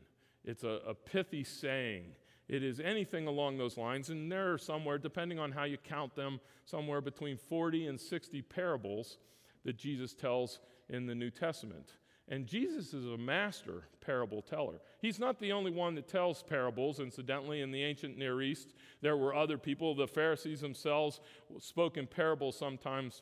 it's 0.44 0.64
a, 0.64 0.80
a 0.88 0.94
pithy 0.96 1.44
saying. 1.44 2.06
It 2.48 2.64
is 2.64 2.80
anything 2.80 3.28
along 3.28 3.58
those 3.58 3.78
lines, 3.78 4.10
and 4.10 4.32
there 4.32 4.54
are 4.54 4.58
somewhere, 4.58 4.98
depending 4.98 5.40
on 5.40 5.52
how 5.52 5.64
you 5.64 5.78
count 5.78 6.16
them, 6.16 6.40
somewhere 6.66 7.02
between 7.02 7.38
40 7.38 7.88
and 7.88 8.00
60 8.00 8.42
parables 8.44 9.18
that 9.64 9.78
Jesus 9.78 10.14
tells 10.14 10.60
in 10.90 11.08
the 11.08 11.16
New 11.16 11.32
Testament. 11.32 11.94
And 12.28 12.48
Jesus 12.48 12.94
is 12.94 13.06
a 13.06 13.18
master 13.18 13.84
parable 14.02 14.42
teller. 14.42 14.82
He's 15.00 15.20
not 15.20 15.40
the 15.40 15.52
only 15.52 15.72
one 15.72 15.94
that 15.96 16.08
tells 16.08 16.42
parables. 16.42 17.00
Incidentally, 17.00 17.62
in 17.62 17.72
the 17.72 17.84
ancient 17.84 18.18
Near 18.18 18.42
East, 18.42 18.74
there 19.02 19.18
were 19.18 19.36
other 19.36 19.60
people. 19.60 19.94
The 19.94 20.08
Pharisees 20.08 20.62
themselves 20.62 21.20
spoke 21.60 21.98
in 21.98 22.08
parables 22.08 22.58
sometimes. 22.58 23.22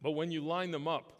But 0.00 0.12
when 0.12 0.30
you 0.30 0.42
line 0.42 0.70
them 0.70 0.86
up, 0.86 1.12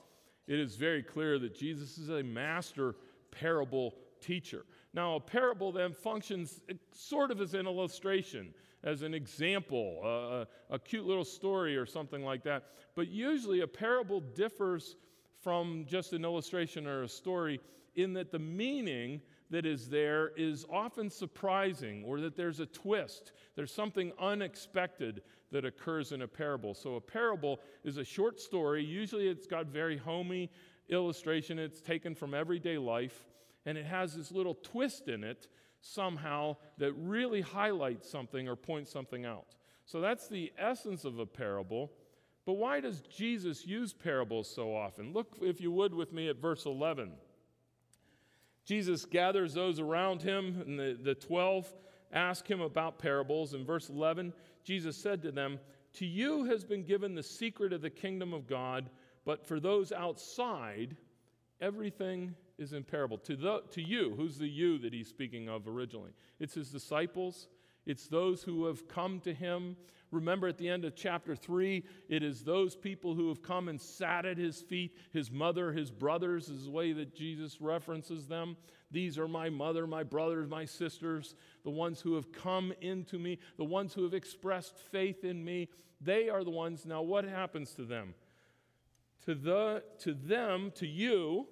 it 0.47 0.59
is 0.59 0.77
very 0.77 1.03
clear 1.03 1.39
that 1.41 1.55
Jesus 1.55 1.99
is 1.99 2.11
a 2.11 2.23
master 2.23 2.95
parable 3.33 3.95
teacher. 4.21 4.65
Now, 4.93 5.17
a 5.17 5.21
parable 5.21 5.71
then 5.71 5.93
functions 5.93 6.61
sort 6.93 7.31
of 7.31 7.41
as 7.41 7.55
an 7.55 7.67
illustration, 7.67 8.53
as 8.83 9.03
an 9.03 9.15
example, 9.15 10.01
uh, 10.05 10.75
a 10.75 10.79
cute 10.79 11.07
little 11.07 11.25
story 11.25 11.77
or 11.77 11.87
something 11.87 12.25
like 12.25 12.43
that. 12.45 12.65
But 12.97 13.09
usually, 13.09 13.61
a 13.61 13.69
parable 13.69 14.21
differs 14.21 14.97
from 15.41 15.85
just 15.87 16.13
an 16.13 16.25
illustration 16.25 16.87
or 16.87 17.03
a 17.03 17.09
story 17.09 17.61
in 17.95 18.13
that 18.15 18.33
the 18.33 18.39
meaning 18.39 19.21
that 19.51 19.67
is 19.67 19.89
there 19.89 20.33
is 20.37 20.65
often 20.71 21.11
surprising 21.11 22.05
or 22.05 22.21
that 22.21 22.37
there's 22.37 22.61
a 22.61 22.67
twist. 22.67 23.33
There's 23.57 23.73
something 23.73 24.13
unexpected 24.21 25.23
that 25.51 25.65
occurs 25.65 26.13
in 26.13 26.23
a 26.23 26.29
parable. 26.29 26.75
So, 26.75 26.97
a 26.97 27.01
parable 27.01 27.61
is 27.85 27.97
a 27.97 28.05
short 28.05 28.41
story. 28.41 28.85
Usually, 28.85 29.29
it's 29.29 29.47
got 29.47 29.67
very 29.67 29.97
homey 29.97 30.51
illustration, 30.89 31.61
it's 31.61 31.81
taken 31.81 32.15
from 32.17 32.35
everyday 32.35 32.77
life, 32.77 33.30
and 33.67 33.77
it 33.77 33.87
has 33.87 34.15
this 34.15 34.33
little 34.33 34.55
twist 34.55 35.09
in 35.09 35.25
it 35.25 35.49
somehow 35.81 36.57
that 36.79 36.93
really 36.95 37.41
highlights 37.41 38.11
something 38.11 38.49
or 38.49 38.57
points 38.57 38.91
something 38.91 39.25
out. 39.25 39.55
So, 39.87 40.01
that's 40.01 40.29
the 40.29 40.53
essence 40.59 41.05
of 41.05 41.19
a 41.19 41.27
parable. 41.27 41.91
But 42.47 42.55
why 42.55 42.81
does 42.81 43.01
Jesus 43.03 43.67
use 43.67 43.93
parables 43.93 44.49
so 44.53 44.75
often? 44.75 45.13
Look, 45.13 45.37
if 45.41 45.61
you 45.61 45.71
would, 45.73 45.95
with 45.95 46.13
me 46.13 46.29
at 46.29 46.37
verse 46.37 46.67
11. 46.67 47.13
Jesus 48.65 49.05
gathers 49.05 49.55
those 49.55 49.81
around 49.81 50.23
him, 50.23 50.63
and 50.67 50.79
the, 50.79 50.99
the 51.03 51.15
12 51.15 51.73
ask 52.13 52.49
him 52.49 52.61
about 52.61 52.99
parables. 52.99 53.55
In 53.55 53.65
verse 53.65 53.89
11, 53.89 54.33
Jesus 54.65 54.97
said 54.97 55.23
to 55.23 55.33
them, 55.33 55.59
To 55.95 56.07
you 56.07 56.45
has 56.45 56.65
been 56.65 56.85
given 56.85 57.15
the 57.15 57.23
secret 57.23 57.73
of 57.73 57.83
the 57.83 57.91
kingdom 57.91 58.33
of 58.33 58.47
God, 58.47 58.91
but 59.25 59.47
for 59.47 59.61
those 59.61 59.93
outside, 59.93 60.97
everything 61.61 62.35
is 62.61 62.73
in 62.73 62.85
parable. 62.85 63.19
To, 63.19 63.35
the, 63.35 63.63
to 63.73 63.83
you, 63.83 64.15
who's 64.17 64.39
the 64.39 64.49
you 64.49 64.79
that 64.79 64.93
he's 64.93 65.09
speaking 65.09 65.49
of 65.49 65.67
originally? 65.67 66.13
It's 66.39 66.55
his 66.55 66.71
disciples, 66.71 67.49
it's 67.87 68.07
those 68.07 68.43
who 68.43 68.67
have 68.67 68.87
come 68.87 69.21
to 69.21 69.35
him 69.35 69.77
Remember 70.11 70.49
at 70.49 70.59
the 70.59 70.69
end 70.69 70.85
of 70.85 70.97
chapter 70.97 71.37
3, 71.37 71.85
it 72.09 72.23
is 72.23 72.43
those 72.43 72.75
people 72.75 73.15
who 73.15 73.29
have 73.29 73.43
come 73.43 73.69
and 73.69 73.81
sat 73.81 74.27
at 74.27 74.37
his 74.37 74.61
feet, 74.61 74.97
his 75.13 75.31
mother, 75.31 75.73
his 75.73 75.91
brothers, 75.91 76.49
is 76.49 76.65
the 76.65 76.71
way 76.71 76.93
that 76.93 77.15
Jesus 77.15 77.61
references 77.61 78.27
them. 78.27 78.57
These 78.91 79.19
are 79.19 79.29
my 79.29 79.49
mother, 79.51 79.87
my 79.87 80.03
brothers, 80.03 80.49
my 80.49 80.65
sisters, 80.65 81.37
the 81.63 81.71
ones 81.71 82.01
who 82.01 82.15
have 82.17 82.33
come 82.33 82.73
into 82.81 83.19
me, 83.19 83.39
the 83.57 83.65
ones 83.65 83.95
who 83.95 84.03
have 84.03 84.15
expressed 84.15 84.79
faith 84.91 85.23
in 85.23 85.45
me. 85.45 85.69
They 86.01 86.29
are 86.29 86.43
the 86.43 86.51
ones. 86.51 86.85
Now, 86.85 87.03
what 87.03 87.25
happens 87.25 87.73
to 87.75 87.85
them? 87.85 88.15
To, 89.27 89.35
the, 89.35 89.85
to 90.01 90.15
them, 90.15 90.73
to 90.77 90.89
you, 90.89 91.47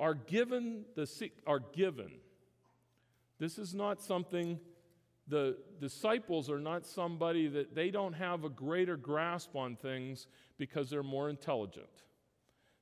are 0.00 0.14
given 0.14 0.84
the 0.96 1.30
are 1.46 1.60
given. 1.60 2.10
This 3.38 3.58
is 3.58 3.74
not 3.74 4.02
something 4.02 4.58
the 5.28 5.56
disciples 5.80 6.50
are 6.50 6.58
not 6.58 6.84
somebody 6.84 7.46
that 7.46 7.74
they 7.74 7.90
don't 7.90 8.14
have 8.14 8.42
a 8.42 8.48
greater 8.48 8.96
grasp 8.96 9.54
on 9.54 9.76
things 9.76 10.26
because 10.58 10.90
they're 10.90 11.04
more 11.04 11.30
intelligent. 11.30 11.86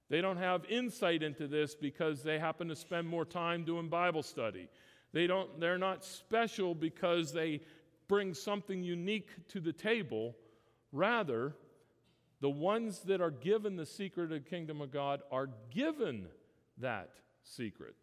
They 0.08 0.22
don't 0.22 0.38
have 0.38 0.64
insight 0.64 1.22
into 1.22 1.46
this 1.46 1.74
because 1.74 2.22
they 2.22 2.38
happen 2.38 2.68
to 2.68 2.76
spend 2.76 3.06
more 3.06 3.26
time 3.26 3.64
doing 3.64 3.88
Bible 3.88 4.22
study. 4.22 4.68
They 5.12 5.26
don't, 5.26 5.60
they're 5.60 5.76
not 5.76 6.04
special 6.04 6.74
because 6.74 7.32
they 7.32 7.60
bring 8.08 8.32
something 8.32 8.82
unique 8.82 9.28
to 9.48 9.60
the 9.60 9.72
table. 9.72 10.34
Rather, 10.92 11.54
the 12.40 12.48
ones 12.48 13.00
that 13.00 13.20
are 13.20 13.30
given 13.30 13.76
the 13.76 13.84
secret 13.84 14.24
of 14.24 14.30
the 14.30 14.40
kingdom 14.40 14.80
of 14.80 14.90
God 14.90 15.20
are 15.30 15.50
given 15.70 16.28
that 16.80 17.10
secret. 17.42 17.96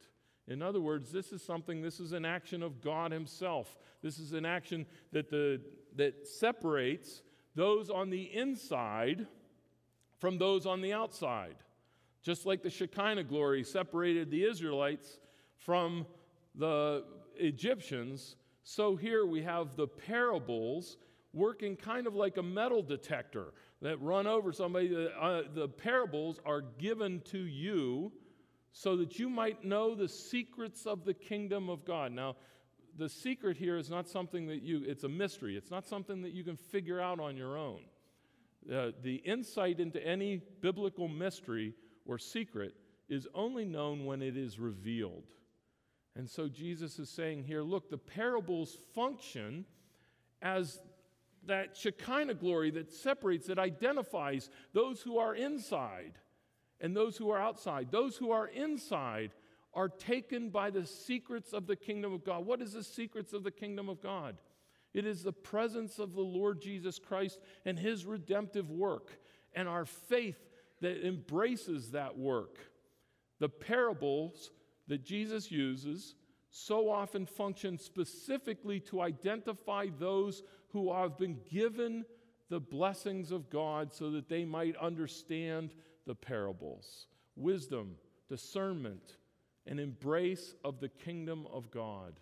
In 0.48 0.62
other 0.62 0.82
words, 0.82 1.12
this 1.12 1.32
is 1.32 1.42
something, 1.42 1.82
this 1.82 2.00
is 2.00 2.14
an 2.14 2.26
action 2.26 2.62
of 2.62 2.82
God 2.82 3.12
Himself. 3.12 3.78
This 4.02 4.20
is 4.20 4.34
an 4.34 4.46
action 4.46 4.86
that, 5.12 5.30
the, 5.30 5.62
that 5.96 6.28
separates 6.28 7.24
those 7.56 7.90
on 7.90 8.10
the 8.10 8.24
inside 8.24 9.26
from 10.20 10.38
those 10.38 10.66
on 10.66 10.82
the 10.82 10.94
outside. 10.94 11.56
Just 12.22 12.46
like 12.46 12.64
the 12.64 12.70
Shekinah 12.70 13.24
glory 13.24 13.64
separated 13.64 14.30
the 14.32 14.44
Israelites 14.44 15.20
from 15.58 16.06
the 16.56 17.04
Egyptians, 17.38 18.36
so 18.64 18.96
here 18.96 19.26
we 19.26 19.44
have 19.44 19.76
the 19.76 19.88
parables 19.88 20.98
working 21.34 21.76
kind 21.76 22.08
of 22.08 22.16
like 22.16 22.38
a 22.38 22.44
metal 22.44 22.82
detector 22.82 23.54
that 23.82 24.02
run 24.02 24.26
over 24.26 24.52
somebody. 24.52 25.10
Uh, 25.20 25.42
the 25.54 25.68
parables 25.68 26.40
are 26.46 26.62
given 26.80 27.22
to 27.26 27.38
you 27.38 28.12
so 28.78 28.98
that 28.98 29.18
you 29.18 29.30
might 29.30 29.64
know 29.64 29.96
the 29.96 30.10
secrets 30.10 30.86
of 30.86 31.06
the 31.06 31.14
kingdom 31.14 31.70
of 31.70 31.86
God. 31.86 32.12
Now, 32.12 32.36
the 32.98 33.08
secret 33.08 33.56
here 33.56 33.78
is 33.78 33.90
not 33.90 34.06
something 34.06 34.48
that 34.48 34.64
you, 34.64 34.84
it's 34.86 35.06
a 35.06 35.10
mystery. 35.10 35.56
It's 35.56 35.72
not 35.72 35.88
something 35.88 36.22
that 36.24 36.34
you 36.34 36.44
can 36.44 36.58
figure 36.58 37.00
out 37.00 37.22
on 37.22 37.38
your 37.38 37.58
own. 37.58 37.80
Uh, 38.70 38.92
the 39.02 39.16
insight 39.16 39.80
into 39.80 40.06
any 40.06 40.42
biblical 40.60 41.08
mystery 41.08 41.74
or 42.06 42.18
secret 42.18 42.76
is 43.08 43.30
only 43.34 43.64
known 43.64 44.04
when 44.04 44.22
it 44.22 44.36
is 44.36 44.60
revealed. 44.60 45.24
And 46.18 46.30
so 46.30 46.50
Jesus 46.50 47.00
is 47.00 47.10
saying 47.10 47.46
here 47.46 47.64
look, 47.64 47.90
the 47.90 47.98
parables 47.98 48.78
function 48.94 49.64
as 50.42 50.82
that 51.46 51.78
Shekinah 51.78 52.34
glory 52.34 52.72
that 52.72 52.92
separates, 52.92 53.48
that 53.48 53.58
identifies 53.58 54.50
those 54.74 55.02
who 55.02 55.18
are 55.18 55.34
inside 55.34 56.20
and 56.82 56.96
those 56.96 57.18
who 57.18 57.30
are 57.30 57.40
outside. 57.40 57.90
Those 57.92 58.18
who 58.18 58.32
are 58.32 58.48
inside 58.48 59.32
are 59.74 59.90
taken 59.90 60.50
by 60.50 60.70
the 60.70 60.86
secrets 60.86 61.54
of 61.54 61.68
the 61.68 61.76
kingdom 61.76 62.14
of 62.14 62.24
God. 62.24 62.46
What 62.46 62.62
is 62.62 62.74
the 62.74 62.84
secrets 62.84 63.34
of 63.34 63.44
the 63.44 63.52
kingdom 63.52 63.90
of 63.90 64.02
God? 64.02 64.38
It 64.94 65.06
is 65.06 65.24
the 65.24 65.34
presence 65.34 66.00
of 66.00 66.14
the 66.14 66.22
Lord 66.22 66.62
Jesus 66.62 67.00
Christ 67.00 67.40
and 67.66 67.78
his 67.78 68.06
redemptive 68.06 68.72
work 68.72 69.20
and 69.54 69.68
our 69.68 69.86
faith 69.86 70.38
that 70.82 71.06
embraces 71.06 71.92
that 71.92 72.18
work. 72.18 72.60
The 73.40 73.50
parables 73.50 74.52
that 74.88 75.04
Jesus 75.04 75.52
uses 75.52 76.16
so 76.50 76.90
often 76.90 77.26
function 77.26 77.78
specifically 77.78 78.80
to 78.80 79.02
identify 79.02 79.88
those 80.00 80.44
who 80.70 80.94
have 80.94 81.18
been 81.18 81.40
given 81.52 82.06
the 82.50 82.60
blessings 82.62 83.32
of 83.32 83.50
God 83.50 83.92
so 83.94 84.12
that 84.12 84.30
they 84.30 84.46
might 84.46 84.78
understand 84.78 85.74
the 86.06 86.16
parables 86.16 87.08
wisdom, 87.36 87.96
discernment, 88.30 89.18
and 89.68 89.80
embrace 89.80 90.56
of 90.64 90.80
the 90.80 90.88
kingdom 90.88 91.48
of 91.52 91.70
God. 91.72 92.14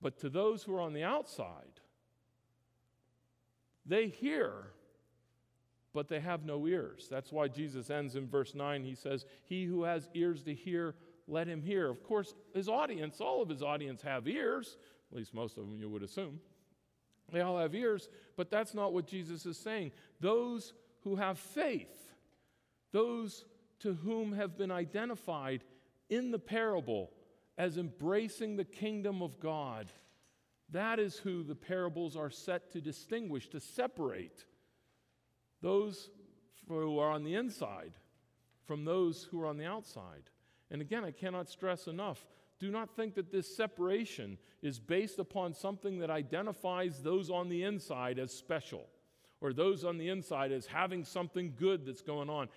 But 0.00 0.18
to 0.20 0.28
those 0.28 0.62
who 0.62 0.74
are 0.74 0.80
on 0.80 0.92
the 0.92 1.02
outside, 1.02 1.80
they 3.84 4.08
hear, 4.08 4.52
but 5.92 6.08
they 6.08 6.20
have 6.20 6.44
no 6.44 6.66
ears. 6.66 7.08
That's 7.10 7.32
why 7.32 7.48
Jesus 7.48 7.90
ends 7.90 8.16
in 8.16 8.28
verse 8.28 8.54
9. 8.54 8.84
He 8.84 8.94
says, 8.94 9.26
He 9.44 9.64
who 9.64 9.82
has 9.84 10.08
ears 10.14 10.42
to 10.42 10.54
hear, 10.54 10.94
let 11.26 11.48
him 11.48 11.62
hear. 11.62 11.88
Of 11.88 12.02
course, 12.02 12.34
his 12.54 12.68
audience, 12.68 13.20
all 13.20 13.42
of 13.42 13.48
his 13.48 13.62
audience 13.62 14.02
have 14.02 14.28
ears, 14.28 14.76
at 15.10 15.18
least 15.18 15.34
most 15.34 15.58
of 15.58 15.64
them 15.64 15.80
you 15.80 15.88
would 15.88 16.02
assume. 16.02 16.40
They 17.32 17.40
all 17.40 17.58
have 17.58 17.74
ears, 17.74 18.08
but 18.36 18.50
that's 18.50 18.74
not 18.74 18.92
what 18.92 19.06
Jesus 19.06 19.46
is 19.46 19.56
saying. 19.56 19.92
Those 20.20 20.72
who 21.02 21.16
have 21.16 21.38
faith, 21.38 21.99
those 22.92 23.44
to 23.80 23.94
whom 23.94 24.32
have 24.32 24.58
been 24.58 24.70
identified 24.70 25.64
in 26.08 26.30
the 26.30 26.38
parable 26.38 27.10
as 27.56 27.78
embracing 27.78 28.56
the 28.56 28.64
kingdom 28.64 29.22
of 29.22 29.40
God, 29.40 29.92
that 30.70 30.98
is 30.98 31.16
who 31.16 31.42
the 31.42 31.54
parables 31.54 32.16
are 32.16 32.30
set 32.30 32.72
to 32.72 32.80
distinguish, 32.80 33.48
to 33.48 33.60
separate 33.60 34.44
those 35.60 36.10
who 36.68 36.98
are 36.98 37.10
on 37.10 37.24
the 37.24 37.34
inside 37.34 37.92
from 38.64 38.84
those 38.84 39.24
who 39.24 39.42
are 39.42 39.46
on 39.46 39.56
the 39.56 39.66
outside. 39.66 40.30
And 40.70 40.80
again, 40.80 41.04
I 41.04 41.10
cannot 41.10 41.48
stress 41.48 41.86
enough 41.86 42.24
do 42.60 42.70
not 42.70 42.94
think 42.94 43.14
that 43.14 43.32
this 43.32 43.56
separation 43.56 44.36
is 44.62 44.78
based 44.78 45.18
upon 45.18 45.54
something 45.54 45.98
that 45.98 46.10
identifies 46.10 47.02
those 47.02 47.30
on 47.30 47.48
the 47.48 47.64
inside 47.64 48.18
as 48.18 48.30
special 48.30 48.86
or 49.40 49.54
those 49.54 49.82
on 49.82 49.96
the 49.96 50.10
inside 50.10 50.52
as 50.52 50.66
having 50.66 51.02
something 51.02 51.54
good 51.58 51.86
that's 51.86 52.02
going 52.02 52.28
on. 52.28 52.48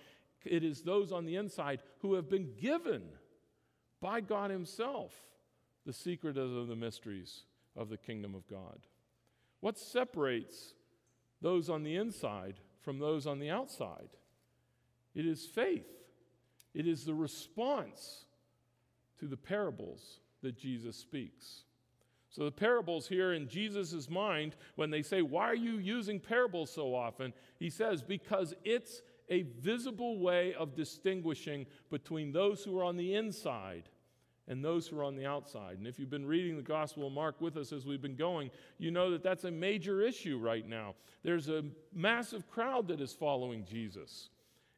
It 0.44 0.62
is 0.62 0.82
those 0.82 1.12
on 1.12 1.24
the 1.24 1.36
inside 1.36 1.80
who 2.00 2.14
have 2.14 2.28
been 2.28 2.52
given 2.60 3.02
by 4.00 4.20
God 4.20 4.50
Himself 4.50 5.12
the 5.86 5.92
secret 5.92 6.36
of 6.36 6.68
the 6.68 6.76
mysteries 6.76 7.42
of 7.76 7.88
the 7.88 7.96
kingdom 7.96 8.34
of 8.34 8.46
God. 8.48 8.80
What 9.60 9.78
separates 9.78 10.74
those 11.40 11.68
on 11.68 11.82
the 11.82 11.96
inside 11.96 12.60
from 12.82 12.98
those 12.98 13.26
on 13.26 13.38
the 13.38 13.50
outside? 13.50 14.10
It 15.14 15.26
is 15.26 15.46
faith, 15.46 15.88
it 16.74 16.86
is 16.86 17.04
the 17.04 17.14
response 17.14 18.24
to 19.18 19.26
the 19.26 19.36
parables 19.36 20.20
that 20.42 20.58
Jesus 20.58 20.96
speaks. 20.96 21.62
So, 22.30 22.44
the 22.44 22.50
parables 22.50 23.06
here 23.06 23.32
in 23.32 23.48
Jesus' 23.48 24.10
mind, 24.10 24.56
when 24.74 24.90
they 24.90 25.02
say, 25.02 25.22
Why 25.22 25.44
are 25.44 25.54
you 25.54 25.78
using 25.78 26.18
parables 26.18 26.68
so 26.68 26.92
often? 26.92 27.32
He 27.60 27.70
says, 27.70 28.02
Because 28.02 28.54
it's 28.64 29.02
a 29.28 29.42
visible 29.60 30.18
way 30.18 30.54
of 30.54 30.74
distinguishing 30.74 31.66
between 31.90 32.32
those 32.32 32.62
who 32.62 32.78
are 32.78 32.84
on 32.84 32.96
the 32.96 33.14
inside 33.14 33.88
and 34.46 34.62
those 34.62 34.86
who 34.86 34.98
are 34.98 35.04
on 35.04 35.16
the 35.16 35.24
outside. 35.24 35.78
And 35.78 35.86
if 35.86 35.98
you've 35.98 36.10
been 36.10 36.26
reading 36.26 36.56
the 36.56 36.62
Gospel 36.62 37.06
of 37.06 37.12
Mark 37.12 37.40
with 37.40 37.56
us 37.56 37.72
as 37.72 37.86
we've 37.86 38.02
been 38.02 38.16
going, 38.16 38.50
you 38.78 38.90
know 38.90 39.10
that 39.10 39.22
that's 39.22 39.44
a 39.44 39.50
major 39.50 40.02
issue 40.02 40.38
right 40.38 40.68
now. 40.68 40.94
There's 41.22 41.48
a 41.48 41.64
massive 41.94 42.48
crowd 42.50 42.88
that 42.88 43.00
is 43.00 43.12
following 43.12 43.64
Jesus, 43.64 44.28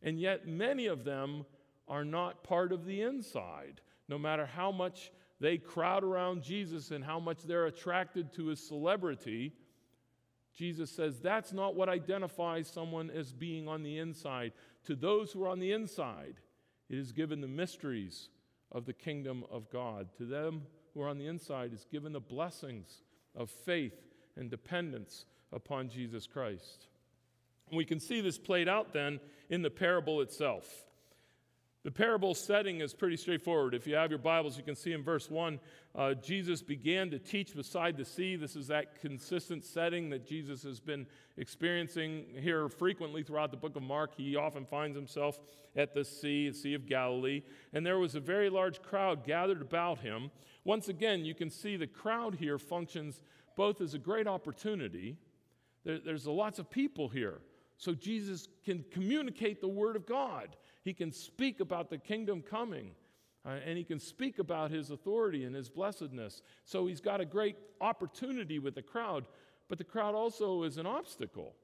and 0.02 0.20
yet 0.20 0.46
many 0.46 0.86
of 0.86 1.04
them 1.04 1.44
are 1.88 2.04
not 2.04 2.44
part 2.44 2.72
of 2.72 2.84
the 2.84 3.02
inside 3.02 3.80
no 4.08 4.18
matter 4.18 4.46
how 4.46 4.70
much 4.70 5.12
they 5.40 5.58
crowd 5.58 6.04
around 6.04 6.42
Jesus 6.42 6.90
and 6.90 7.04
how 7.04 7.20
much 7.20 7.42
they're 7.42 7.66
attracted 7.66 8.32
to 8.34 8.46
his 8.46 8.60
celebrity, 8.60 9.52
Jesus 10.56 10.90
says 10.90 11.20
that's 11.20 11.52
not 11.52 11.75
what 11.75 11.88
identifies 11.88 12.66
someone 12.66 13.10
as 13.10 13.32
being 13.32 13.68
on 13.68 13.82
the 13.82 13.98
inside. 13.98 14.52
To 14.84 14.96
those 14.96 15.32
who 15.32 15.44
are 15.44 15.48
on 15.48 15.58
the 15.58 15.72
inside, 15.72 16.36
it 16.88 16.96
is 16.96 17.12
given 17.12 17.40
the 17.40 17.46
mysteries 17.46 18.30
of 18.72 18.86
the 18.86 18.92
kingdom 18.92 19.44
of 19.50 19.70
God. 19.70 20.08
To 20.16 20.25
them 20.25 20.62
who 20.94 21.02
are 21.02 21.08
on 21.08 21.18
the 21.18 21.26
inside 21.26 21.72
is 21.75 21.86
given 21.90 22.12
the 22.12 22.20
blessings 22.20 23.02
of 23.34 23.50
faith 23.50 24.06
and 24.36 24.50
dependence 24.50 25.26
upon 25.52 25.90
Jesus 25.90 26.26
Christ. 26.26 26.86
We 27.70 27.84
can 27.84 28.00
see 28.00 28.20
this 28.20 28.38
played 28.38 28.68
out 28.68 28.92
then 28.92 29.20
in 29.50 29.62
the 29.62 29.70
parable 29.70 30.20
itself. 30.20 30.84
The 31.87 31.93
parable 31.93 32.35
setting 32.35 32.81
is 32.81 32.93
pretty 32.93 33.16
straightforward. 33.16 33.73
If 33.73 33.87
you 33.87 33.95
have 33.95 34.11
your 34.11 34.19
Bibles, 34.19 34.57
you 34.57 34.64
can 34.64 34.75
see 34.75 34.93
in 34.93 35.05
verse 35.05 35.31
1, 35.31 35.61
uh, 35.95 36.14
Jesus 36.14 36.61
began 36.61 37.12
to 37.12 37.21
teach 37.21 37.55
beside 37.55 37.97
the 37.97 38.05
sea. 38.05 38.35
This 38.35 38.57
is 38.57 38.66
that 38.66 39.00
consistent 39.00 39.64
setting 39.64 40.11
that 40.11 40.26
Jesus 40.26 40.64
has 40.64 40.81
been 40.81 41.07
experiencing 41.37 42.25
here 42.40 42.69
frequently 42.69 43.23
throughout 43.23 43.52
the 43.52 43.57
book 43.57 43.76
of 43.76 43.85
Mark. 43.85 44.16
He 44.16 44.35
often 44.35 44.66
finds 44.66 44.97
himself 44.97 45.38
at 45.76 45.95
the 45.95 46.05
sea, 46.05 46.49
the 46.49 46.57
Sea 46.57 46.75
of 46.75 46.88
Galilee, 46.88 47.43
and 47.73 47.87
there 47.87 48.00
was 48.00 48.16
a 48.16 48.21
very 48.21 48.50
large 48.50 48.83
crowd 48.83 49.25
gathered 49.25 49.62
about 49.62 50.00
him. 50.00 50.33
Once 50.64 50.88
again, 50.88 51.25
you 51.25 51.37
can 51.37 51.50
see 51.50 51.76
the 51.76 51.87
crowd 51.87 52.35
here 52.35 52.59
functions 52.59 53.22
both 53.57 53.81
as 53.81 53.94
a 53.94 53.99
great 54.01 54.27
opportunity, 54.27 55.16
there, 55.85 56.01
there's 56.05 56.27
lots 56.27 56.59
of 56.59 56.68
people 56.68 57.09
here, 57.09 57.42
so 57.77 57.94
Jesus 57.94 58.49
can 58.64 58.85
communicate 58.90 59.61
the 59.61 59.68
Word 59.68 59.94
of 59.94 60.05
God. 60.05 60.57
He 60.87 60.94
can 60.94 61.11
speak 61.11 61.59
about 61.59 61.90
the 61.90 61.99
kingdom 61.99 62.42
coming. 62.49 62.92
Uh, 63.44 63.59
and 63.66 63.77
he 63.77 63.83
can 63.83 63.99
speak 63.99 64.38
about 64.38 64.70
his 64.70 64.90
authority 64.90 65.42
and 65.42 65.55
his 65.55 65.68
blessedness. 65.68 66.42
So 66.64 66.87
he's 66.87 67.01
got 67.01 67.20
a 67.20 67.25
great 67.25 67.57
opportunity 67.81 68.61
with 68.61 68.77
the 68.77 68.83
crowd, 68.83 69.27
but 69.68 69.79
the 69.79 69.85
crowd 69.85 70.14
also 70.14 70.62
is 70.62 70.79
an 70.79 70.87
obstacle. 70.87 71.57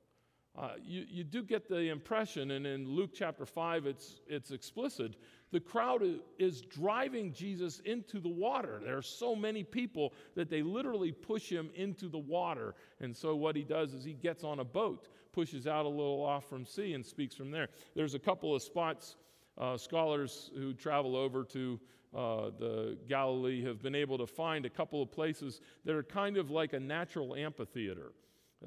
Uh, 0.58 0.72
you, 0.84 1.06
you 1.08 1.24
do 1.24 1.42
get 1.42 1.66
the 1.66 1.88
impression, 1.88 2.50
and 2.50 2.66
in 2.66 2.86
Luke 2.86 3.12
chapter 3.14 3.46
5, 3.46 3.86
it's, 3.86 4.20
it's 4.26 4.50
explicit. 4.50 5.16
The 5.50 5.60
crowd 5.60 6.02
is 6.38 6.60
driving 6.60 7.32
Jesus 7.32 7.80
into 7.86 8.20
the 8.20 8.28
water. 8.28 8.78
There 8.84 8.96
are 8.96 9.02
so 9.02 9.34
many 9.34 9.64
people 9.64 10.12
that 10.34 10.50
they 10.50 10.62
literally 10.62 11.10
push 11.10 11.48
him 11.48 11.70
into 11.74 12.06
the 12.08 12.18
water. 12.18 12.74
And 13.00 13.16
so, 13.16 13.34
what 13.34 13.56
he 13.56 13.62
does 13.62 13.94
is 13.94 14.04
he 14.04 14.12
gets 14.12 14.44
on 14.44 14.58
a 14.58 14.64
boat, 14.64 15.08
pushes 15.32 15.66
out 15.66 15.86
a 15.86 15.88
little 15.88 16.22
off 16.22 16.48
from 16.50 16.66
sea, 16.66 16.92
and 16.92 17.04
speaks 17.04 17.34
from 17.34 17.50
there. 17.50 17.68
There's 17.96 18.14
a 18.14 18.18
couple 18.18 18.54
of 18.54 18.62
spots, 18.62 19.16
uh, 19.56 19.78
scholars 19.78 20.50
who 20.54 20.74
travel 20.74 21.16
over 21.16 21.44
to 21.44 21.80
uh, 22.14 22.50
the 22.58 22.98
Galilee 23.08 23.64
have 23.64 23.82
been 23.82 23.94
able 23.94 24.18
to 24.18 24.26
find 24.26 24.66
a 24.66 24.70
couple 24.70 25.00
of 25.00 25.10
places 25.10 25.62
that 25.86 25.94
are 25.94 26.02
kind 26.02 26.36
of 26.36 26.50
like 26.50 26.74
a 26.74 26.80
natural 26.80 27.34
amphitheater. 27.34 28.12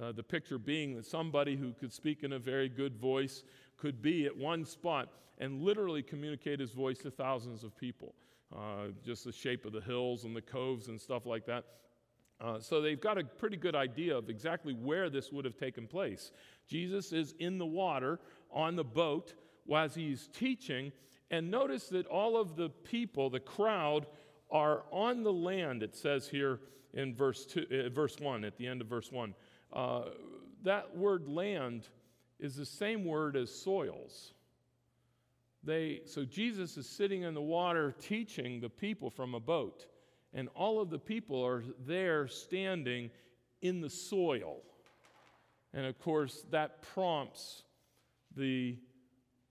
Uh, 0.01 0.12
the 0.12 0.23
picture 0.23 0.58
being 0.58 0.95
that 0.95 1.05
somebody 1.05 1.55
who 1.55 1.71
could 1.73 1.93
speak 1.93 2.23
in 2.23 2.34
a 2.34 2.39
very 2.39 2.67
good 2.67 2.95
voice 2.95 3.43
could 3.77 4.01
be 4.01 4.25
at 4.25 4.36
one 4.36 4.65
spot 4.65 5.10
and 5.38 5.62
literally 5.62 6.01
communicate 6.01 6.60
his 6.60 6.71
voice 6.71 6.99
to 6.99 7.12
thousands 7.12 7.63
of 7.63 7.75
people. 7.77 8.13
Uh, 8.55 8.88
just 9.03 9.23
the 9.23 9.31
shape 9.31 9.65
of 9.65 9.73
the 9.73 9.81
hills 9.81 10.23
and 10.23 10.36
the 10.36 10.41
coves 10.41 10.88
and 10.88 10.99
stuff 10.99 11.25
like 11.25 11.45
that. 11.45 11.65
Uh, 12.41 12.60
so 12.60 12.81
they've 12.81 12.99
got 12.99 13.17
a 13.17 13.23
pretty 13.23 13.58
good 13.58 13.75
idea 13.75 14.15
of 14.15 14.29
exactly 14.29 14.73
where 14.73 15.10
this 15.10 15.31
would 15.31 15.45
have 15.45 15.58
taken 15.58 15.88
place. 15.88 16.31
Jesus 16.67 17.13
is 17.13 17.34
in 17.39 17.58
the 17.58 17.65
water 17.65 18.19
on 18.51 18.75
the 18.75 18.84
boat 18.84 19.34
as 19.73 19.95
he's 19.95 20.27
teaching, 20.27 20.91
and 21.31 21.49
notice 21.49 21.88
that 21.88 22.05
all 22.08 22.38
of 22.38 22.55
the 22.55 22.69
people, 22.69 23.29
the 23.29 23.39
crowd, 23.39 24.05
are 24.51 24.84
on 24.91 25.23
the 25.23 25.34
land, 25.34 25.81
it 25.81 25.95
says 25.95 26.27
here 26.27 26.60
in 26.93 27.15
verse, 27.15 27.45
two, 27.45 27.65
uh, 27.71 27.89
verse 27.89 28.17
1, 28.19 28.43
at 28.43 28.58
the 28.58 28.67
end 28.67 28.81
of 28.81 28.88
verse 28.88 29.12
1. 29.12 29.34
Uh, 29.76 30.06
that 30.64 30.96
word 30.96 31.28
land 31.28 31.88
is 32.40 32.56
the 32.56 32.66
same 32.66 33.04
word 33.06 33.36
as 33.36 33.54
soils. 33.54 34.34
They, 35.64 36.02
so 36.06 36.24
Jesus 36.24 36.78
is 36.78 36.88
sitting 36.88 37.24
in 37.24 37.34
the 37.34 37.42
water 37.42 37.94
teaching 38.00 38.62
the 38.62 38.70
people 38.70 39.10
from 39.10 39.36
a 39.36 39.40
boat, 39.40 39.88
and 40.34 40.48
all 40.56 40.80
of 40.80 40.90
the 40.90 41.00
people 41.00 41.44
are 41.46 41.64
there 41.86 42.28
standing 42.28 43.10
in 43.62 43.82
the 43.82 43.90
soil. 43.90 44.58
And 45.74 45.86
of 45.86 46.00
course, 46.00 46.46
that 46.52 46.82
prompts 46.82 47.64
the 48.36 48.78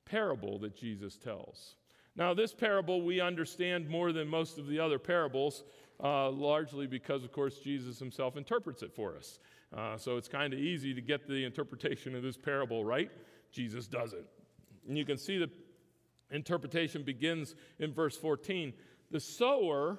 parable 0.05 0.59
that 0.61 0.77
Jesus 0.77 1.17
tells. 1.17 1.75
Now, 2.17 2.33
this 2.33 2.55
parable 2.55 3.03
we 3.03 3.21
understand 3.21 3.89
more 3.89 4.13
than 4.13 4.29
most 4.29 4.57
of 4.57 4.69
the 4.69 4.79
other 4.79 4.99
parables, 4.99 5.65
uh, 6.03 6.31
largely 6.31 6.87
because, 6.87 7.25
of 7.25 7.33
course, 7.33 7.59
Jesus 7.59 7.99
himself 7.99 8.37
interprets 8.37 8.83
it 8.83 8.95
for 8.95 9.17
us. 9.17 9.41
Uh, 9.77 9.97
so 9.97 10.17
it's 10.17 10.29
kind 10.29 10.53
of 10.53 10.59
easy 10.59 10.95
to 10.95 11.01
get 11.01 11.27
the 11.27 11.45
interpretation 11.45 12.15
of 12.15 12.23
this 12.23 12.37
parable 12.37 12.85
right. 12.85 13.11
Jesus 13.51 13.87
doesn't. 13.87 14.27
And 14.89 14.97
you 14.97 15.05
can 15.05 15.17
see 15.17 15.39
the 15.39 15.51
interpretation 16.31 17.03
begins 17.03 17.55
in 17.79 17.93
verse 17.93 18.17
14. 18.17 18.73
The 19.11 19.21
sower 19.21 19.99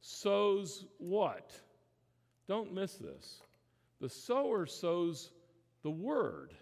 sows 0.00 0.84
what? 0.98 1.52
Don't 2.46 2.74
miss 2.74 2.94
this. 2.96 3.40
The 4.00 4.08
sower 4.08 4.66
sows 4.66 5.30
the 5.82 5.90
word. 5.90 6.52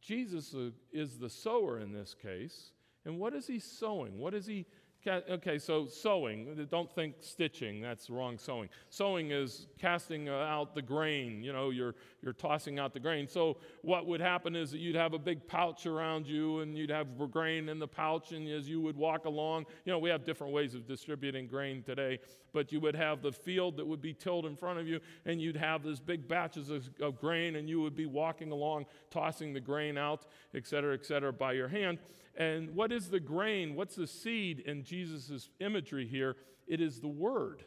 Jesus 0.00 0.54
uh, 0.54 0.70
is 0.92 1.18
the 1.18 1.30
sower 1.30 1.78
in 1.78 1.92
this 1.92 2.14
case. 2.14 2.72
And 3.04 3.18
what 3.18 3.34
is 3.34 3.46
he 3.46 3.58
sowing? 3.58 4.18
What 4.18 4.34
is 4.34 4.46
he 4.46 4.66
Okay, 5.04 5.58
so 5.58 5.86
sowing, 5.86 6.68
don't 6.70 6.88
think 6.88 7.16
stitching, 7.18 7.80
that's 7.80 8.08
wrong 8.08 8.38
sewing. 8.38 8.68
Sowing 8.88 9.32
is 9.32 9.66
casting 9.76 10.28
uh, 10.28 10.34
out 10.34 10.76
the 10.76 10.82
grain, 10.82 11.42
you 11.42 11.52
know, 11.52 11.70
you're, 11.70 11.96
you're 12.22 12.32
tossing 12.32 12.78
out 12.78 12.92
the 12.92 13.00
grain. 13.00 13.26
So 13.26 13.56
what 13.80 14.06
would 14.06 14.20
happen 14.20 14.54
is 14.54 14.70
that 14.70 14.78
you'd 14.78 14.94
have 14.94 15.12
a 15.12 15.18
big 15.18 15.44
pouch 15.48 15.86
around 15.86 16.28
you 16.28 16.60
and 16.60 16.78
you'd 16.78 16.90
have 16.90 17.18
grain 17.32 17.68
in 17.68 17.80
the 17.80 17.88
pouch, 17.88 18.30
and 18.30 18.48
as 18.48 18.68
you 18.68 18.80
would 18.80 18.96
walk 18.96 19.24
along, 19.24 19.66
you 19.84 19.92
know, 19.92 19.98
we 19.98 20.08
have 20.08 20.24
different 20.24 20.52
ways 20.52 20.72
of 20.76 20.86
distributing 20.86 21.48
grain 21.48 21.82
today, 21.82 22.20
but 22.52 22.70
you 22.70 22.78
would 22.78 22.94
have 22.94 23.22
the 23.22 23.32
field 23.32 23.76
that 23.78 23.86
would 23.86 24.02
be 24.02 24.14
tilled 24.14 24.46
in 24.46 24.54
front 24.54 24.78
of 24.78 24.86
you, 24.86 25.00
and 25.24 25.42
you'd 25.42 25.56
have 25.56 25.82
these 25.82 25.98
big 25.98 26.28
batches 26.28 26.70
of, 26.70 26.88
of 27.00 27.18
grain, 27.18 27.56
and 27.56 27.68
you 27.68 27.80
would 27.80 27.96
be 27.96 28.06
walking 28.06 28.52
along, 28.52 28.86
tossing 29.10 29.52
the 29.52 29.60
grain 29.60 29.98
out, 29.98 30.26
et 30.54 30.64
cetera, 30.64 30.94
et 30.94 31.04
cetera, 31.04 31.32
by 31.32 31.52
your 31.52 31.66
hand. 31.66 31.98
And 32.36 32.74
what 32.74 32.92
is 32.92 33.10
the 33.10 33.20
grain? 33.20 33.74
What's 33.74 33.96
the 33.96 34.06
seed 34.06 34.60
in 34.60 34.84
Jesus' 34.84 35.50
imagery 35.60 36.06
here? 36.06 36.36
It 36.66 36.80
is 36.80 37.00
the 37.00 37.08
Word. 37.08 37.64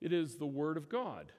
It 0.00 0.12
is 0.12 0.36
the 0.36 0.46
Word 0.46 0.76
of 0.76 0.88
God. 0.88 1.32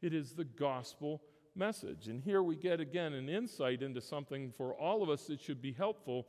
It 0.00 0.14
is 0.14 0.32
the 0.32 0.44
gospel 0.44 1.22
message. 1.56 2.08
And 2.08 2.22
here 2.22 2.42
we 2.42 2.56
get 2.56 2.80
again 2.80 3.12
an 3.14 3.28
insight 3.28 3.82
into 3.82 4.00
something 4.00 4.50
for 4.50 4.74
all 4.74 5.02
of 5.02 5.10
us 5.10 5.26
that 5.26 5.40
should 5.40 5.62
be 5.62 5.72
helpful. 5.72 6.26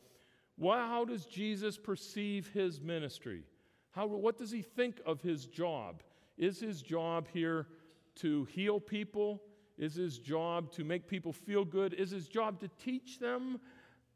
Well, 0.57 0.77
how 0.77 1.05
does 1.05 1.25
Jesus 1.25 1.77
perceive 1.77 2.49
his 2.53 2.81
ministry? 2.81 3.43
How, 3.91 4.07
what 4.07 4.37
does 4.37 4.51
he 4.51 4.61
think 4.61 5.01
of 5.05 5.21
his 5.21 5.45
job? 5.45 6.01
Is 6.37 6.59
his 6.59 6.81
job 6.81 7.27
here 7.31 7.67
to 8.15 8.45
heal 8.45 8.79
people? 8.79 9.41
Is 9.77 9.95
his 9.95 10.19
job 10.19 10.71
to 10.73 10.83
make 10.83 11.07
people 11.07 11.33
feel 11.33 11.65
good? 11.65 11.93
Is 11.93 12.11
his 12.11 12.27
job 12.27 12.59
to 12.61 12.69
teach 12.79 13.19
them? 13.19 13.59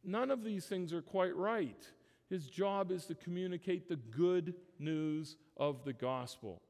None 0.04 0.32
of 0.32 0.44
these 0.44 0.66
things 0.66 0.94
are 0.94 1.02
quite 1.02 1.36
right. 1.36 1.88
His 2.30 2.48
job 2.48 2.92
is 2.92 3.06
to 3.06 3.16
communicate 3.16 3.88
the 3.88 3.96
good 3.96 4.54
news 4.78 5.36
of 5.58 5.84
the 5.84 5.94
gospel. 5.94 6.62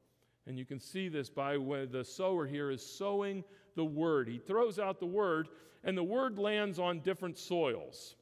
And 0.48 0.58
you 0.58 0.66
can 0.66 0.80
see 0.80 1.10
this 1.10 1.30
by 1.30 1.58
the 1.58 2.04
sower 2.04 2.48
here 2.48 2.72
is 2.72 2.84
sowing 2.84 3.44
the 3.76 3.86
word. 3.86 4.28
He 4.28 4.40
throws 4.40 4.80
out 4.80 5.00
the 5.00 5.06
word, 5.06 5.50
and 5.84 5.98
the 5.98 6.04
word 6.04 6.40
lands 6.40 6.80
on 6.80 7.02
different 7.02 7.38
soils. 7.38 8.16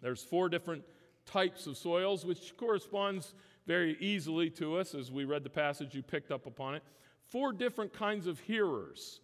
There's 0.00 0.22
four 0.22 0.48
different 0.48 0.84
types 1.26 1.66
of 1.66 1.76
soils, 1.76 2.24
which 2.24 2.56
corresponds 2.56 3.34
very 3.66 3.96
easily 4.00 4.48
to 4.50 4.76
us 4.76 4.94
as 4.94 5.12
we 5.12 5.24
read 5.24 5.44
the 5.44 5.50
passage, 5.50 5.94
you 5.94 6.02
picked 6.02 6.30
up 6.30 6.46
upon 6.46 6.74
it. 6.74 6.82
Four 7.28 7.52
different 7.52 7.92
kinds 7.92 8.26
of 8.26 8.40
hearers 8.40 9.20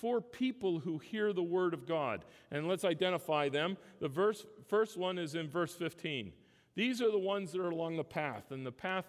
for 0.00 0.20
people 0.20 0.78
who 0.78 0.98
hear 0.98 1.32
the 1.32 1.42
word 1.42 1.74
of 1.74 1.86
God. 1.86 2.24
And 2.50 2.66
let's 2.66 2.84
identify 2.84 3.48
them. 3.48 3.76
The 4.00 4.08
verse, 4.08 4.46
first 4.68 4.96
one 4.96 5.18
is 5.18 5.34
in 5.34 5.48
verse 5.48 5.74
15. 5.74 6.32
These 6.74 7.02
are 7.02 7.10
the 7.10 7.18
ones 7.18 7.52
that 7.52 7.60
are 7.60 7.70
along 7.70 7.96
the 7.96 8.04
path. 8.04 8.50
And 8.50 8.64
the 8.64 8.72
path 8.72 9.04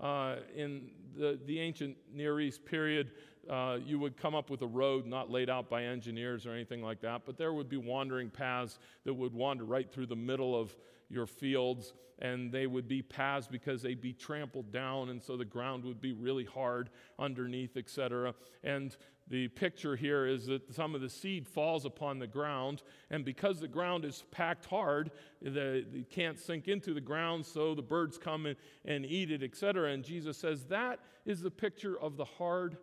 uh, 0.00 0.36
in 0.54 0.90
the, 1.16 1.38
the 1.46 1.58
ancient 1.58 1.96
Near 2.12 2.40
East 2.40 2.64
period, 2.64 3.10
uh, 3.50 3.78
you 3.84 3.98
would 3.98 4.16
come 4.16 4.34
up 4.34 4.50
with 4.50 4.62
a 4.62 4.66
road 4.66 5.06
not 5.06 5.30
laid 5.30 5.50
out 5.50 5.68
by 5.68 5.84
engineers 5.84 6.46
or 6.46 6.52
anything 6.52 6.82
like 6.82 7.00
that, 7.00 7.22
but 7.24 7.36
there 7.36 7.52
would 7.52 7.68
be 7.68 7.76
wandering 7.76 8.30
paths 8.30 8.78
that 9.04 9.14
would 9.14 9.32
wander 9.32 9.64
right 9.64 9.90
through 9.90 10.06
the 10.06 10.16
middle 10.16 10.58
of 10.58 10.76
your 11.08 11.26
fields, 11.26 11.92
and 12.18 12.50
they 12.50 12.66
would 12.66 12.88
be 12.88 13.02
paths 13.02 13.46
because 13.46 13.82
they'd 13.82 14.00
be 14.00 14.12
trampled 14.12 14.72
down, 14.72 15.10
and 15.10 15.22
so 15.22 15.36
the 15.36 15.44
ground 15.44 15.84
would 15.84 16.00
be 16.00 16.12
really 16.12 16.44
hard 16.44 16.90
underneath, 17.18 17.76
etc. 17.76 18.34
And 18.64 18.96
the 19.28 19.48
picture 19.48 19.96
here 19.96 20.26
is 20.26 20.46
that 20.46 20.72
some 20.72 20.94
of 20.94 21.00
the 21.00 21.10
seed 21.10 21.48
falls 21.48 21.84
upon 21.84 22.18
the 22.18 22.26
ground, 22.26 22.82
and 23.10 23.24
because 23.24 23.58
the 23.58 23.68
ground 23.68 24.04
is 24.04 24.24
packed 24.30 24.66
hard, 24.66 25.10
the, 25.42 25.84
it 25.92 26.10
can't 26.10 26.38
sink 26.38 26.68
into 26.68 26.94
the 26.94 27.00
ground, 27.00 27.44
so 27.44 27.74
the 27.74 27.82
birds 27.82 28.18
come 28.18 28.46
and, 28.46 28.56
and 28.84 29.04
eat 29.04 29.32
it, 29.32 29.42
etc. 29.42 29.90
And 29.90 30.04
Jesus 30.04 30.38
says 30.38 30.64
that 30.66 31.00
is 31.24 31.40
the 31.40 31.50
picture 31.50 31.98
of 31.98 32.16
the 32.16 32.24
hard 32.24 32.76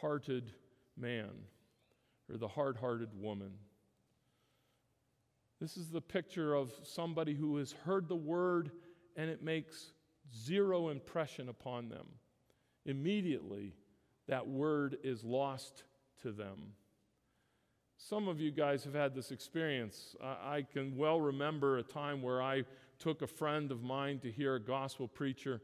hearted 0.00 0.52
man 0.96 1.30
or 2.30 2.36
the 2.36 2.48
hard 2.48 2.76
hearted 2.76 3.08
woman. 3.14 3.50
This 5.60 5.76
is 5.76 5.90
the 5.90 6.00
picture 6.00 6.54
of 6.54 6.72
somebody 6.84 7.34
who 7.34 7.56
has 7.56 7.72
heard 7.72 8.08
the 8.08 8.14
word 8.14 8.70
and 9.16 9.28
it 9.28 9.42
makes 9.42 9.92
zero 10.32 10.90
impression 10.90 11.48
upon 11.48 11.88
them. 11.88 12.06
Immediately, 12.86 13.74
that 14.28 14.46
word 14.46 14.98
is 15.02 15.24
lost 15.24 15.82
to 16.22 16.32
them. 16.32 16.72
Some 17.96 18.28
of 18.28 18.40
you 18.40 18.50
guys 18.50 18.84
have 18.84 18.94
had 18.94 19.14
this 19.14 19.32
experience. 19.32 20.14
I 20.22 20.64
can 20.72 20.96
well 20.96 21.20
remember 21.20 21.78
a 21.78 21.82
time 21.82 22.22
where 22.22 22.40
I 22.40 22.64
took 22.98 23.22
a 23.22 23.26
friend 23.26 23.72
of 23.72 23.82
mine 23.82 24.20
to 24.20 24.30
hear 24.30 24.54
a 24.54 24.60
gospel 24.60 25.08
preacher, 25.08 25.60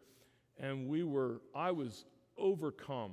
and 0.59 0.89
we 0.89 1.05
were, 1.05 1.41
I 1.55 1.71
was 1.71 2.05
overcome 2.37 3.13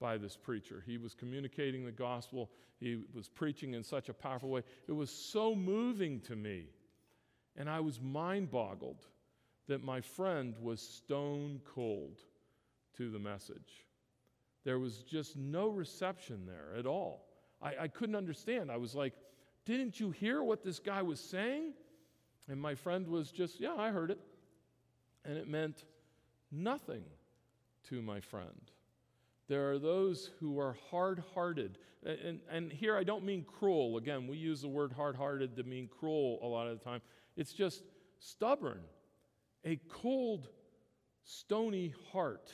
by 0.00 0.16
this 0.16 0.36
preacher. 0.36 0.82
He 0.86 0.98
was 0.98 1.14
communicating 1.14 1.84
the 1.84 1.92
gospel, 1.92 2.50
he 2.78 3.02
was 3.14 3.28
preaching 3.28 3.74
in 3.74 3.82
such 3.82 4.08
a 4.08 4.14
powerful 4.14 4.50
way. 4.50 4.62
It 4.86 4.92
was 4.92 5.10
so 5.10 5.54
moving 5.54 6.20
to 6.22 6.36
me. 6.36 6.66
And 7.56 7.68
I 7.68 7.80
was 7.80 8.00
mind 8.00 8.50
boggled 8.52 9.04
that 9.66 9.82
my 9.82 10.00
friend 10.00 10.54
was 10.60 10.80
stone 10.80 11.60
cold 11.64 12.20
to 12.96 13.10
the 13.10 13.18
message. 13.18 13.87
There 14.68 14.78
was 14.78 14.98
just 14.98 15.34
no 15.34 15.68
reception 15.68 16.44
there 16.44 16.78
at 16.78 16.84
all. 16.84 17.24
I, 17.62 17.84
I 17.84 17.88
couldn't 17.88 18.16
understand. 18.16 18.70
I 18.70 18.76
was 18.76 18.94
like, 18.94 19.14
Didn't 19.64 19.98
you 19.98 20.10
hear 20.10 20.42
what 20.42 20.62
this 20.62 20.78
guy 20.78 21.00
was 21.00 21.18
saying? 21.20 21.72
And 22.50 22.60
my 22.60 22.74
friend 22.74 23.08
was 23.08 23.30
just, 23.30 23.60
Yeah, 23.60 23.72
I 23.72 23.88
heard 23.88 24.10
it. 24.10 24.20
And 25.24 25.38
it 25.38 25.48
meant 25.48 25.84
nothing 26.52 27.04
to 27.88 28.02
my 28.02 28.20
friend. 28.20 28.70
There 29.48 29.70
are 29.70 29.78
those 29.78 30.32
who 30.38 30.60
are 30.60 30.76
hard 30.90 31.22
hearted. 31.32 31.78
And, 32.04 32.40
and 32.50 32.70
here 32.70 32.94
I 32.94 33.04
don't 33.04 33.24
mean 33.24 33.46
cruel. 33.58 33.96
Again, 33.96 34.26
we 34.26 34.36
use 34.36 34.60
the 34.60 34.68
word 34.68 34.92
hard 34.92 35.16
hearted 35.16 35.56
to 35.56 35.62
mean 35.62 35.88
cruel 35.98 36.40
a 36.42 36.46
lot 36.46 36.66
of 36.66 36.78
the 36.78 36.84
time. 36.84 37.00
It's 37.38 37.54
just 37.54 37.84
stubborn, 38.18 38.82
a 39.64 39.80
cold, 39.88 40.46
stony 41.24 41.94
heart. 42.12 42.52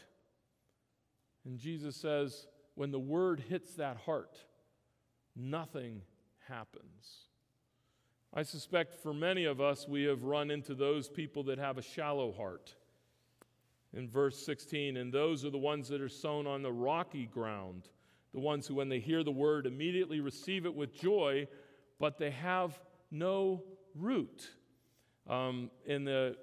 And 1.45 1.59
Jesus 1.59 1.97
says, 1.97 2.47
when 2.75 2.91
the 2.91 2.99
word 2.99 3.41
hits 3.49 3.75
that 3.75 3.97
heart, 3.99 4.37
nothing 5.37 6.03
happens. 6.49 7.29
I 8.33 8.43
suspect 8.43 8.95
for 8.95 9.15
many 9.15 9.45
of 9.45 9.61
us, 9.61 9.87
we 9.87 10.05
have 10.05 10.25
run 10.25 10.51
into 10.51 10.75
those 10.75 11.09
people 11.09 11.45
that 11.45 11.59
have 11.59 11.79
a 11.79 11.83
shallow 11.83 12.33
heart. 12.33 12.75
In 13.93 14.09
verse 14.09 14.45
16, 14.45 14.97
and 14.97 15.13
those 15.13 15.45
are 15.45 15.51
the 15.51 15.59
ones 15.59 15.89
that 15.89 16.01
are 16.01 16.09
sown 16.09 16.49
on 16.49 16.63
the 16.63 16.73
rocky 16.73 17.27
ground, 17.27 17.89
the 18.33 18.41
ones 18.41 18.67
who, 18.67 18.75
when 18.75 18.89
they 18.89 18.99
hear 18.99 19.23
the 19.23 19.31
word, 19.31 19.67
immediately 19.67 20.19
receive 20.19 20.67
it 20.67 20.75
with 20.75 20.93
joy, 20.93 21.47
but 22.01 22.19
they 22.19 22.33
have 22.33 22.77
no 23.13 23.63
root. 23.95 24.51
Um, 25.31 25.71
in 25.87 26.05
the 26.05 26.37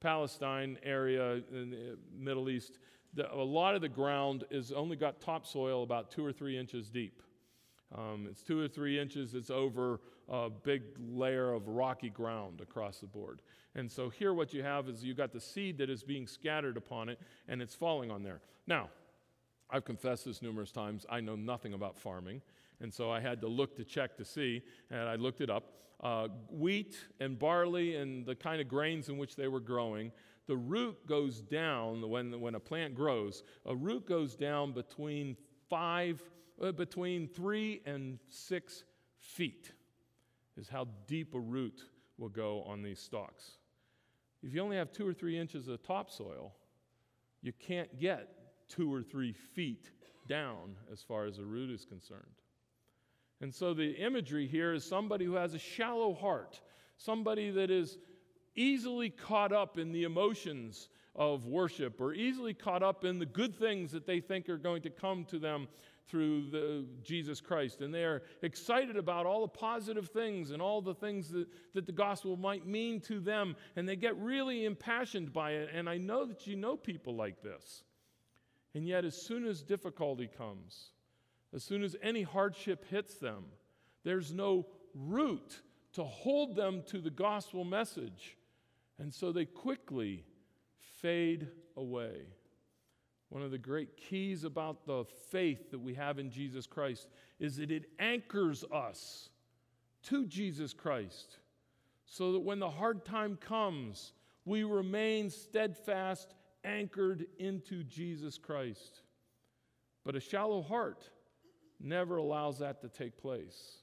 Palestine 0.00 0.78
area, 0.82 1.40
in 1.50 1.70
the 1.70 1.98
Middle 2.14 2.50
East, 2.50 2.78
the, 3.14 3.32
a 3.32 3.36
lot 3.36 3.74
of 3.74 3.80
the 3.80 3.88
ground 3.88 4.44
is 4.50 4.72
only 4.72 4.96
got 4.96 5.20
topsoil 5.20 5.82
about 5.82 6.10
two 6.10 6.24
or 6.24 6.32
three 6.32 6.58
inches 6.58 6.88
deep. 6.88 7.22
Um, 7.96 8.26
it's 8.30 8.42
two 8.42 8.58
or 8.60 8.68
three 8.68 8.98
inches, 8.98 9.34
it's 9.34 9.50
over 9.50 10.00
a 10.28 10.48
big 10.48 10.82
layer 10.98 11.52
of 11.52 11.68
rocky 11.68 12.08
ground 12.08 12.60
across 12.60 12.98
the 12.98 13.06
board. 13.06 13.42
And 13.74 13.90
so 13.90 14.08
here, 14.08 14.32
what 14.32 14.54
you 14.54 14.62
have 14.62 14.88
is 14.88 15.04
you 15.04 15.14
got 15.14 15.32
the 15.32 15.40
seed 15.40 15.78
that 15.78 15.90
is 15.90 16.02
being 16.02 16.26
scattered 16.26 16.76
upon 16.76 17.08
it, 17.08 17.18
and 17.48 17.60
it's 17.60 17.74
falling 17.74 18.10
on 18.10 18.22
there. 18.22 18.40
Now, 18.66 18.88
I've 19.70 19.84
confessed 19.84 20.24
this 20.24 20.42
numerous 20.42 20.70
times. 20.70 21.06
I 21.08 21.20
know 21.20 21.36
nothing 21.36 21.74
about 21.74 21.98
farming, 21.98 22.42
and 22.80 22.92
so 22.92 23.10
I 23.10 23.20
had 23.20 23.40
to 23.42 23.48
look 23.48 23.76
to 23.76 23.84
check 23.84 24.16
to 24.18 24.24
see, 24.24 24.62
and 24.90 25.00
I 25.00 25.16
looked 25.16 25.40
it 25.40 25.50
up. 25.50 25.64
Uh, 26.02 26.28
wheat 26.50 26.96
and 27.20 27.38
barley 27.38 27.96
and 27.96 28.26
the 28.26 28.34
kind 28.34 28.60
of 28.60 28.68
grains 28.68 29.08
in 29.08 29.18
which 29.18 29.36
they 29.36 29.48
were 29.48 29.60
growing 29.60 30.10
the 30.46 30.56
root 30.56 31.06
goes 31.06 31.40
down 31.40 32.08
when, 32.08 32.40
when 32.40 32.54
a 32.54 32.60
plant 32.60 32.94
grows. 32.94 33.42
A 33.66 33.74
root 33.74 34.06
goes 34.06 34.34
down 34.34 34.72
between 34.72 35.36
five, 35.70 36.22
uh, 36.60 36.72
between 36.72 37.28
three 37.28 37.80
and 37.86 38.18
six 38.28 38.84
feet, 39.18 39.72
is 40.56 40.68
how 40.68 40.88
deep 41.06 41.34
a 41.34 41.40
root 41.40 41.82
will 42.18 42.28
go 42.28 42.62
on 42.62 42.82
these 42.82 42.98
stalks. 42.98 43.58
If 44.42 44.52
you 44.52 44.60
only 44.60 44.76
have 44.76 44.92
two 44.92 45.06
or 45.06 45.14
three 45.14 45.38
inches 45.38 45.68
of 45.68 45.82
topsoil, 45.82 46.52
you 47.42 47.52
can't 47.52 47.98
get 47.98 48.28
two 48.68 48.92
or 48.92 49.02
three 49.02 49.32
feet 49.32 49.90
down 50.28 50.76
as 50.92 51.02
far 51.02 51.26
as 51.26 51.38
a 51.38 51.44
root 51.44 51.70
is 51.70 51.84
concerned. 51.84 52.22
And 53.40 53.54
so 53.54 53.74
the 53.74 53.90
imagery 53.92 54.46
here 54.46 54.72
is 54.72 54.84
somebody 54.84 55.24
who 55.24 55.34
has 55.34 55.54
a 55.54 55.58
shallow 55.58 56.14
heart, 56.14 56.60
somebody 56.96 57.50
that 57.50 57.70
is 57.70 57.98
easily 58.54 59.10
caught 59.10 59.52
up 59.52 59.78
in 59.78 59.92
the 59.92 60.04
emotions 60.04 60.88
of 61.14 61.46
worship 61.46 62.00
or 62.00 62.14
easily 62.14 62.54
caught 62.54 62.82
up 62.82 63.04
in 63.04 63.18
the 63.18 63.26
good 63.26 63.54
things 63.54 63.92
that 63.92 64.06
they 64.06 64.20
think 64.20 64.48
are 64.48 64.56
going 64.56 64.82
to 64.82 64.90
come 64.90 65.24
to 65.26 65.38
them 65.38 65.68
through 66.08 66.50
the, 66.50 66.84
Jesus 67.02 67.40
Christ. 67.40 67.80
And 67.80 67.92
they 67.92 68.04
are 68.04 68.22
excited 68.42 68.96
about 68.96 69.26
all 69.26 69.42
the 69.42 69.48
positive 69.48 70.08
things 70.08 70.50
and 70.50 70.60
all 70.60 70.80
the 70.80 70.94
things 70.94 71.30
that, 71.30 71.46
that 71.74 71.86
the 71.86 71.92
gospel 71.92 72.36
might 72.36 72.66
mean 72.66 73.00
to 73.02 73.20
them. 73.20 73.56
And 73.76 73.88
they 73.88 73.96
get 73.96 74.16
really 74.18 74.64
impassioned 74.64 75.32
by 75.32 75.52
it. 75.52 75.70
And 75.72 75.88
I 75.88 75.98
know 75.98 76.26
that 76.26 76.46
you 76.46 76.56
know 76.56 76.76
people 76.76 77.14
like 77.14 77.42
this. 77.42 77.84
And 78.74 78.86
yet, 78.86 79.04
as 79.04 79.14
soon 79.14 79.46
as 79.46 79.62
difficulty 79.62 80.26
comes, 80.26 80.92
as 81.54 81.62
soon 81.62 81.82
as 81.82 81.94
any 82.02 82.22
hardship 82.22 82.86
hits 82.88 83.14
them, 83.16 83.44
there's 84.02 84.32
no 84.32 84.66
root 84.94 85.60
to 85.92 86.04
hold 86.04 86.56
them 86.56 86.82
to 86.86 86.98
the 87.00 87.10
gospel 87.10 87.64
message. 87.64 88.36
And 89.02 89.12
so 89.12 89.32
they 89.32 89.46
quickly 89.46 90.24
fade 91.00 91.48
away. 91.76 92.20
One 93.30 93.42
of 93.42 93.50
the 93.50 93.58
great 93.58 93.96
keys 93.96 94.44
about 94.44 94.86
the 94.86 95.04
faith 95.32 95.72
that 95.72 95.80
we 95.80 95.94
have 95.94 96.20
in 96.20 96.30
Jesus 96.30 96.68
Christ 96.68 97.08
is 97.40 97.56
that 97.56 97.72
it 97.72 97.86
anchors 97.98 98.64
us 98.72 99.30
to 100.04 100.24
Jesus 100.26 100.72
Christ 100.72 101.38
so 102.06 102.30
that 102.30 102.40
when 102.40 102.60
the 102.60 102.70
hard 102.70 103.04
time 103.04 103.36
comes, 103.36 104.12
we 104.44 104.62
remain 104.62 105.30
steadfast, 105.30 106.34
anchored 106.62 107.26
into 107.40 107.82
Jesus 107.82 108.38
Christ. 108.38 109.00
But 110.04 110.14
a 110.14 110.20
shallow 110.20 110.62
heart 110.62 111.10
never 111.80 112.18
allows 112.18 112.60
that 112.60 112.80
to 112.82 112.88
take 112.88 113.20
place. 113.20 113.78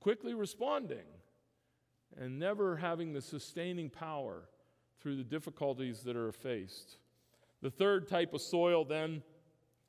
quickly 0.00 0.34
responding 0.34 1.06
and 2.18 2.38
never 2.38 2.76
having 2.76 3.12
the 3.12 3.20
sustaining 3.20 3.88
power 3.88 4.49
through 5.00 5.16
the 5.16 5.24
difficulties 5.24 6.00
that 6.00 6.16
are 6.16 6.32
faced. 6.32 6.98
The 7.62 7.70
third 7.70 8.08
type 8.08 8.34
of 8.34 8.40
soil, 8.40 8.84
then, 8.84 9.22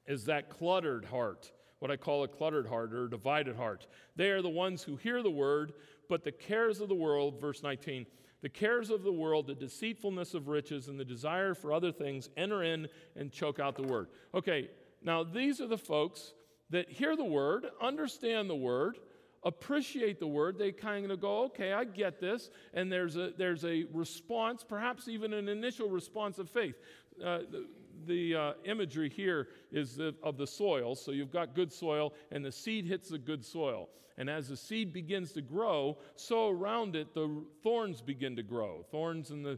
is 0.08 0.26
that 0.26 0.50
cluttered 0.50 1.06
heart, 1.06 1.52
what 1.80 1.92
I 1.92 1.98
call 1.98 2.24
a 2.24 2.28
cluttered 2.28 2.68
heart 2.68 2.94
or 2.94 3.08
divided 3.08 3.56
heart. 3.56 3.88
They 4.16 4.30
are 4.30 4.42
the 4.42 4.50
ones 4.50 4.84
who 4.84 4.96
hear 4.96 5.22
the 5.22 5.32
word, 5.32 5.74
but 6.10 6.24
the 6.24 6.32
cares 6.32 6.82
of 6.82 6.90
the 6.90 6.96
world, 6.96 7.40
verse 7.40 7.64
19, 7.64 8.06
the 8.42 8.50
cares 8.50 8.90
of 8.90 9.04
the 9.04 9.12
world, 9.12 9.48
the 9.48 9.56
deceitfulness 9.56 10.34
of 10.34 10.48
riches, 10.48 10.88
and 10.88 11.00
the 11.00 11.06
desire 11.06 11.54
for 11.54 11.72
other 11.72 11.92
things 11.92 12.30
enter 12.36 12.64
in 12.64 12.88
and 13.16 13.32
choke 13.32 13.60
out 13.60 13.76
the 13.76 13.84
word. 13.84 14.08
Okay, 14.34 14.70
now 15.04 15.24
these 15.24 15.62
are 15.62 15.68
the 15.68 15.78
folks 15.78 16.34
that 16.72 16.90
hear 16.90 17.16
the 17.16 17.24
word, 17.24 17.68
understand 17.82 18.50
the 18.50 18.56
word, 18.56 18.98
appreciate 19.44 20.20
the 20.20 20.28
word. 20.28 20.58
They 20.58 20.72
kind 20.72 21.12
of 21.12 21.20
go, 21.20 21.46
okay, 21.46 21.74
I 21.74 21.84
get 21.84 22.20
this. 22.20 22.50
And 22.74 22.92
there's 22.92 23.16
a, 23.16 23.32
there's 23.38 23.66
a 23.66 23.86
response, 23.94 24.64
perhaps 24.64 25.08
even 25.08 25.34
an 25.34 25.50
initial 25.50 25.90
response 25.90 26.40
of 26.40 26.50
faith. 26.50 26.76
Uh, 27.24 27.40
the, 27.50 27.68
the 28.08 28.36
uh, 28.36 28.54
imagery 28.66 29.10
here 29.10 29.50
is 29.72 29.96
the, 29.96 30.16
of 30.24 30.38
the 30.38 30.48
soil. 30.48 30.96
So 30.96 31.12
you've 31.12 31.32
got 31.32 31.56
good 31.56 31.72
soil, 31.72 32.14
and 32.32 32.44
the 32.44 32.52
seed 32.52 32.86
hits 32.86 33.10
the 33.10 33.18
good 33.18 33.46
soil. 33.46 33.90
And 34.18 34.30
as 34.30 34.50
the 34.50 34.58
seed 34.58 34.94
begins 34.94 35.32
to 35.34 35.42
grow, 35.42 35.98
so 36.16 36.50
around 36.50 36.96
it 36.96 37.14
the 37.14 37.44
thorns 37.64 38.02
begin 38.02 38.36
to 38.36 38.44
grow. 38.44 38.86
Thorns 38.92 39.32
and 39.32 39.46
the, 39.46 39.54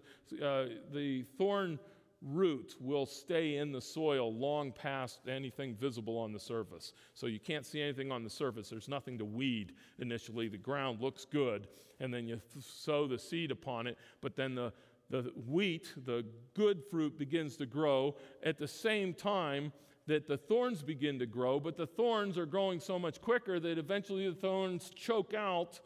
uh, 0.45 0.67
the 0.93 1.23
thorn 1.37 1.79
root 2.25 2.75
will 2.79 3.05
stay 3.05 3.57
in 3.57 3.71
the 3.71 3.81
soil 3.81 4.33
long 4.33 4.71
past 4.71 5.19
anything 5.27 5.75
visible 5.75 6.17
on 6.17 6.31
the 6.31 6.39
surface. 6.39 6.93
So 7.13 7.27
you 7.27 7.39
can't 7.39 7.65
see 7.65 7.81
anything 7.81 8.11
on 8.11 8.23
the 8.23 8.29
surface. 8.29 8.69
There's 8.69 8.87
nothing 8.87 9.17
to 9.17 9.25
weed 9.25 9.73
initially. 9.99 10.47
The 10.47 10.57
ground 10.57 11.01
looks 11.01 11.25
good, 11.25 11.67
and 11.99 12.13
then 12.13 12.27
you 12.27 12.41
sow 12.59 13.07
the 13.07 13.19
seed 13.19 13.51
upon 13.51 13.87
it, 13.87 13.97
but 14.21 14.35
then 14.35 14.55
the 14.55 14.73
the 15.09 15.31
wheat, 15.47 15.93
the 16.05 16.25
good 16.55 16.81
fruit, 16.89 17.19
begins 17.19 17.55
to 17.57 17.67
grow 17.67 18.15
at 18.41 18.57
the 18.57 18.67
same 18.67 19.13
time 19.13 19.71
that 20.07 20.27
the 20.27 20.37
thorns 20.37 20.81
begin 20.81 21.19
to 21.19 21.25
grow, 21.25 21.59
but 21.59 21.77
the 21.77 21.85
thorns 21.85 22.37
are 22.37 22.45
growing 22.45 22.79
so 22.79 22.97
much 22.97 23.21
quicker 23.21 23.59
that 23.59 23.77
eventually 23.77 24.27
the 24.27 24.35
thorns 24.35 24.89
choke 24.89 25.33
out 25.33 25.79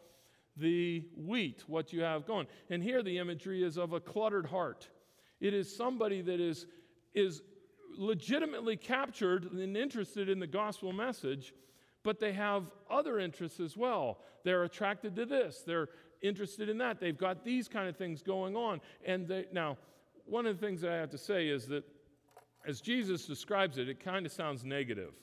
the 0.56 1.04
wheat, 1.15 1.63
what 1.67 1.93
you 1.93 2.02
have 2.02 2.26
going. 2.26 2.47
And 2.69 2.82
here 2.82 3.04
the 3.04 3.17
imagery 3.17 3.63
is 3.63 3.78
of 3.78 3.93
a 3.93 4.00
cluttered 4.00 4.47
heart. 4.47 4.88
It 5.39 5.54
is 5.54 5.76
somebody 5.76 6.21
that 6.21 6.39
is, 6.39 6.65
is 7.13 7.41
legitimately 7.97 8.78
captured 8.78 9.52
and 9.52 9.78
interested 9.78 10.30
in 10.30 10.39
the 10.39 10.47
gospel 10.47 10.91
message, 10.91 11.54
but 12.04 12.19
they 12.19 12.34
have 12.34 12.63
other 12.89 13.19
interests 13.19 13.60
as 13.60 13.76
well. 13.76 14.19
They're 14.43 14.63
attracted 14.63 15.15
to 15.15 15.26
this, 15.26 15.63
they're 15.65 15.89
interested 16.21 16.69
in 16.69 16.78
that. 16.80 17.00
They've 17.00 17.17
got 17.17 17.43
these 17.43 17.67
kind 17.67 17.88
of 17.88 17.95
things 17.95 18.23
going 18.23 18.56
on. 18.56 18.82
And 19.06 19.28
they, 19.28 19.45
now, 19.52 19.78
one 20.26 20.45
of 20.45 20.60
the 20.60 20.65
things 20.65 20.82
that 20.82 20.91
I 20.91 20.95
have 20.97 21.12
to 21.12 21.17
say 21.17 21.47
is 21.47 21.67
that 21.67 21.84
as 22.65 22.82
Jesus 22.82 23.26
describes 23.26 23.78
it, 23.78 23.88
it 23.88 24.04
kind 24.04 24.26
of 24.26 24.32
sounds 24.32 24.65
negative. 24.65 25.13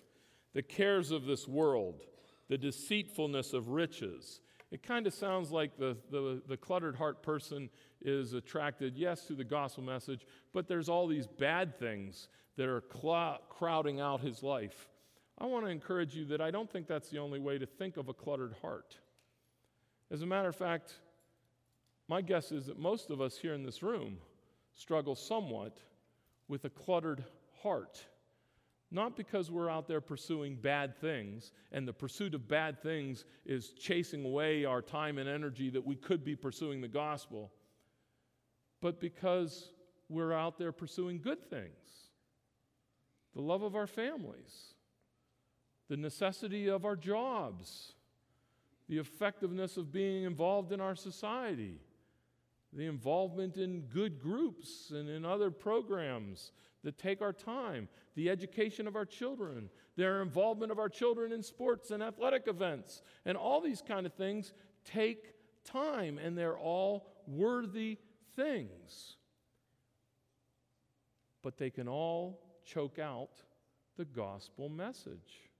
The 0.54 0.62
cares 0.62 1.10
of 1.10 1.24
this 1.24 1.46
world, 1.48 2.02
the 2.48 2.56
deceitfulness 2.56 3.52
of 3.52 3.68
riches. 3.68 4.40
It 4.70 4.82
kind 4.82 5.06
of 5.06 5.14
sounds 5.14 5.50
like 5.50 5.76
the, 5.76 5.96
the, 6.10 6.42
the, 6.48 6.56
cluttered 6.56 6.96
heart 6.96 7.22
person 7.22 7.70
is 8.04 8.34
attracted, 8.34 8.96
yes, 8.96 9.26
to 9.26 9.34
the 9.34 9.44
gospel 9.44 9.82
message, 9.82 10.26
but 10.52 10.68
there's 10.68 10.88
all 10.88 11.06
these 11.06 11.26
bad 11.26 11.78
things 11.78 12.28
that 12.56 12.68
are 12.68 12.84
cl- 12.92 13.40
crowding 13.48 14.00
out 14.00 14.20
his 14.20 14.42
life. 14.42 14.88
I 15.38 15.46
want 15.46 15.64
to 15.64 15.70
encourage 15.70 16.14
you 16.14 16.26
that 16.26 16.40
I 16.40 16.50
don't 16.50 16.70
think 16.70 16.86
that's 16.86 17.08
the 17.08 17.18
only 17.18 17.40
way 17.40 17.58
to 17.58 17.66
think 17.66 17.96
of 17.96 18.08
a 18.08 18.14
cluttered 18.14 18.54
heart. 18.62 18.98
As 20.10 20.22
a 20.22 20.26
matter 20.26 20.48
of 20.48 20.54
fact, 20.54 20.94
my 22.08 22.20
guess 22.20 22.52
is 22.52 22.66
that 22.66 22.78
most 22.78 23.10
of 23.10 23.20
us 23.20 23.36
here 23.36 23.54
in 23.54 23.64
this 23.64 23.82
room 23.82 24.18
struggle 24.74 25.14
somewhat 25.14 25.78
with 26.46 26.64
a 26.66 26.70
cluttered 26.70 27.24
heart. 27.62 28.04
Not 28.90 29.16
because 29.16 29.50
we're 29.50 29.70
out 29.70 29.88
there 29.88 30.00
pursuing 30.00 30.54
bad 30.54 30.96
things, 31.00 31.50
and 31.72 31.88
the 31.88 31.92
pursuit 31.92 32.34
of 32.34 32.46
bad 32.46 32.80
things 32.80 33.24
is 33.44 33.70
chasing 33.70 34.24
away 34.24 34.64
our 34.64 34.82
time 34.82 35.18
and 35.18 35.28
energy 35.28 35.70
that 35.70 35.84
we 35.84 35.96
could 35.96 36.24
be 36.24 36.36
pursuing 36.36 36.80
the 36.80 36.86
gospel, 36.86 37.50
but 38.84 39.00
because 39.00 39.70
we're 40.10 40.34
out 40.34 40.58
there 40.58 40.70
pursuing 40.70 41.18
good 41.18 41.42
things. 41.48 42.10
The 43.34 43.40
love 43.40 43.62
of 43.62 43.74
our 43.74 43.86
families, 43.86 44.74
the 45.88 45.96
necessity 45.96 46.68
of 46.68 46.84
our 46.84 46.94
jobs, 46.94 47.94
the 48.86 48.98
effectiveness 48.98 49.78
of 49.78 49.90
being 49.90 50.24
involved 50.24 50.70
in 50.70 50.82
our 50.82 50.94
society, 50.94 51.80
the 52.74 52.84
involvement 52.84 53.56
in 53.56 53.84
good 53.90 54.20
groups 54.20 54.90
and 54.90 55.08
in 55.08 55.24
other 55.24 55.50
programs 55.50 56.52
that 56.82 56.98
take 56.98 57.22
our 57.22 57.32
time, 57.32 57.88
the 58.16 58.28
education 58.28 58.86
of 58.86 58.96
our 58.96 59.06
children, 59.06 59.70
their 59.96 60.20
involvement 60.20 60.70
of 60.70 60.78
our 60.78 60.90
children 60.90 61.32
in 61.32 61.42
sports 61.42 61.90
and 61.90 62.02
athletic 62.02 62.46
events, 62.48 63.00
and 63.24 63.38
all 63.38 63.62
these 63.62 63.80
kind 63.80 64.04
of 64.04 64.12
things 64.12 64.52
take 64.84 65.32
time, 65.64 66.18
and 66.18 66.36
they're 66.36 66.58
all 66.58 67.06
worthy 67.26 67.96
things. 68.36 69.16
But 71.42 71.58
they 71.58 71.70
can 71.70 71.88
all 71.88 72.40
choke 72.64 72.98
out 72.98 73.30
the 73.96 74.04
gospel 74.04 74.68
message. 74.68 75.50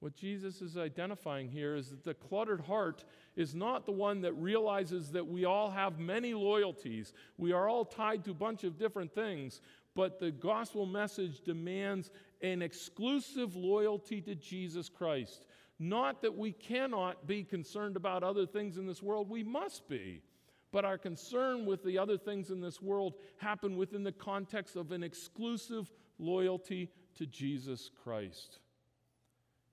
What 0.00 0.14
Jesus 0.14 0.62
is 0.62 0.76
identifying 0.76 1.48
here 1.48 1.74
is 1.74 1.90
that 1.90 2.04
the 2.04 2.14
cluttered 2.14 2.60
heart 2.60 3.04
is 3.34 3.54
not 3.54 3.84
the 3.84 3.92
one 3.92 4.20
that 4.20 4.32
realizes 4.34 5.10
that 5.10 5.26
we 5.26 5.44
all 5.44 5.70
have 5.70 5.98
many 5.98 6.34
loyalties. 6.34 7.12
We 7.36 7.52
are 7.52 7.68
all 7.68 7.84
tied 7.84 8.24
to 8.24 8.30
a 8.30 8.34
bunch 8.34 8.62
of 8.62 8.78
different 8.78 9.12
things, 9.12 9.60
but 9.96 10.20
the 10.20 10.30
gospel 10.30 10.86
message 10.86 11.40
demands 11.40 12.12
an 12.42 12.62
exclusive 12.62 13.56
loyalty 13.56 14.20
to 14.20 14.36
Jesus 14.36 14.88
Christ. 14.88 15.46
Not 15.80 16.22
that 16.22 16.36
we 16.36 16.52
cannot 16.52 17.26
be 17.26 17.42
concerned 17.42 17.96
about 17.96 18.22
other 18.22 18.46
things 18.46 18.78
in 18.78 18.86
this 18.86 19.02
world, 19.02 19.28
we 19.28 19.42
must 19.42 19.88
be. 19.88 20.22
But 20.70 20.84
our 20.84 20.98
concern 20.98 21.64
with 21.64 21.82
the 21.82 21.98
other 21.98 22.18
things 22.18 22.50
in 22.50 22.60
this 22.60 22.82
world 22.82 23.14
happen 23.38 23.76
within 23.76 24.02
the 24.04 24.12
context 24.12 24.76
of 24.76 24.92
an 24.92 25.02
exclusive 25.02 25.90
loyalty 26.18 26.90
to 27.16 27.26
Jesus 27.26 27.90
Christ. 28.02 28.58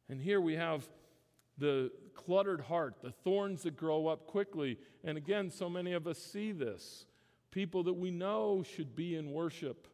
And 0.10 0.22
here 0.22 0.40
we 0.40 0.56
have 0.56 0.88
the 1.58 1.92
cluttered 2.14 2.62
heart, 2.62 2.96
the 3.02 3.12
thorns 3.12 3.64
that 3.64 3.76
grow 3.76 4.08
up 4.08 4.28
quickly. 4.28 4.78
And 5.04 5.18
again, 5.18 5.50
so 5.50 5.70
many 5.70 5.94
of 5.94 6.08
us 6.08 6.18
see 6.18 6.52
this. 6.52 7.06
People 7.52 7.84
that 7.84 7.94
we 7.94 8.12
know 8.12 8.64
should 8.64 8.96
be 8.96 9.16
in 9.16 9.32
worship, 9.32 9.88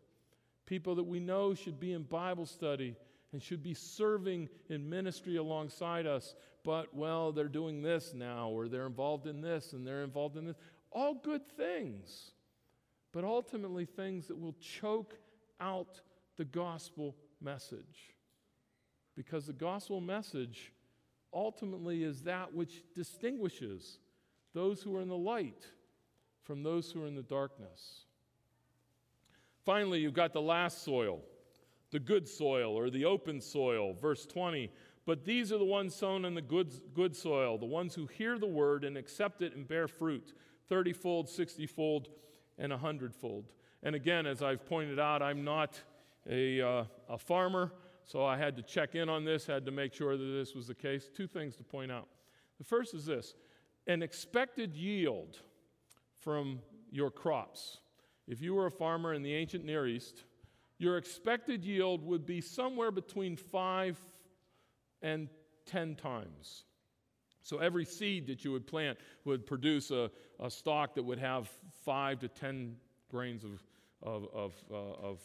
people 0.66 0.96
that 0.96 1.04
we 1.04 1.20
know 1.20 1.54
should 1.54 1.80
be 1.80 1.94
in 1.94 2.04
Bible 2.04 2.46
study 2.46 2.96
and 3.34 3.42
should 3.42 3.64
be 3.64 3.74
serving 3.74 4.50
in 4.70 4.90
ministry 4.90 5.38
alongside 5.38 6.06
us. 6.06 6.36
But, 6.64 6.94
well, 6.94 7.32
they're 7.32 7.48
doing 7.48 7.82
this 7.82 8.14
now, 8.14 8.50
or 8.50 8.68
they're 8.68 8.86
involved 8.86 9.26
in 9.26 9.42
this, 9.42 9.74
and 9.74 9.86
they're 9.86 10.04
involved 10.04 10.38
in 10.38 10.46
this. 10.46 10.56
All 10.92 11.16
good 11.16 11.48
things, 11.56 12.32
but 13.12 13.24
ultimately 13.24 13.86
things 13.86 14.28
that 14.28 14.40
will 14.40 14.56
choke 14.60 15.16
out 15.60 16.02
the 16.38 16.46
gospel 16.46 17.16
message 17.42 18.16
because 19.16 19.46
the 19.46 19.54
gospel 19.54 20.02
message 20.02 20.74
ultimately 21.34 22.04
is 22.04 22.24
that 22.24 22.54
which 22.54 22.84
distinguishes 22.94 24.00
those 24.54 24.82
who 24.82 24.96
are 24.96 25.02
in 25.02 25.10
the 25.10 25.18
light 25.18 25.66
from 26.44 26.64
those 26.64 26.92
who 26.92 27.04
are 27.04 27.08
in 27.08 27.16
the 27.16 27.22
darkness. 27.22 28.06
Finally, 29.66 30.00
you've 30.00 30.14
got 30.14 30.34
the 30.34 30.42
last 30.42 30.84
soil, 30.84 31.22
the 31.92 32.00
good 32.00 32.28
soil 32.28 32.78
or 32.78 32.90
the 32.90 33.06
open 33.06 33.40
soil, 33.40 33.94
verse 33.94 34.26
20. 34.26 34.72
But 35.06 35.24
these 35.24 35.52
are 35.52 35.58
the 35.58 35.66
ones 35.66 35.96
sown 35.96 36.26
in 36.26 36.34
the 36.34 36.42
good, 36.42 36.74
good 36.94 37.16
soil, 37.16 37.58
the 37.58 37.66
ones 37.66 37.94
who 37.96 38.08
hear 38.08 38.38
the 38.38 38.48
word 38.48 38.84
and 38.84 38.98
accept 38.98 39.42
it 39.42 39.56
and 39.56 39.68
bear 39.68 39.88
fruit, 39.88 40.34
30 40.72 40.94
fold, 40.94 41.28
60 41.28 41.68
fold, 41.68 42.08
and 42.58 42.72
100 42.72 43.14
fold. 43.14 43.52
And 43.84 43.94
again, 43.94 44.26
as 44.26 44.42
I've 44.42 44.66
pointed 44.66 45.00
out, 45.00 45.22
I'm 45.22 45.44
not 45.44 45.78
a, 46.30 46.62
uh, 46.62 46.84
a 47.10 47.18
farmer. 47.18 47.74
So 48.06 48.24
I 48.24 48.38
had 48.38 48.56
to 48.56 48.62
check 48.62 48.96
in 48.96 49.10
on 49.10 49.26
this, 49.26 49.46
had 49.46 49.66
to 49.66 49.72
make 49.72 49.94
sure 49.94 50.16
that 50.16 50.24
this 50.24 50.56
was 50.56 50.68
the 50.68 50.74
case. 50.74 51.10
Two 51.14 51.28
things 51.28 51.58
to 51.58 51.64
point 51.64 51.92
out. 51.92 52.08
The 52.58 52.64
first 52.64 52.94
is 52.94 53.06
this 53.06 53.34
an 53.86 54.02
expected 54.02 54.74
yield 54.74 55.40
from 56.22 56.62
your 56.90 57.12
crops. 57.12 57.80
If 58.26 58.42
you 58.42 58.56
were 58.56 58.68
a 58.68 58.72
farmer 58.72 59.14
in 59.14 59.24
the 59.24 59.34
ancient 59.34 59.66
Near 59.66 59.86
East, 59.86 60.24
your 60.78 60.98
expected 60.98 61.66
yield 61.66 62.02
would 62.02 62.26
be 62.26 62.40
somewhere 62.40 62.92
between 62.92 63.36
five 63.36 64.00
and 65.02 65.28
10 65.66 65.96
times. 65.96 66.64
So 67.44 67.58
every 67.58 67.86
seed 67.86 68.28
that 68.28 68.46
you 68.46 68.52
would 68.52 68.68
plant 68.68 68.98
would 69.26 69.46
produce 69.46 69.92
a, 69.92 70.12
a 70.40 70.50
stalk 70.50 70.96
that 70.96 71.04
would 71.04 71.20
have 71.20 71.50
five 71.84 72.20
to 72.20 72.28
10 72.28 72.76
grains 73.10 73.44
of, 73.44 73.64
of, 74.04 74.28
of, 74.34 74.54
uh, 74.72 74.76
of 74.76 75.20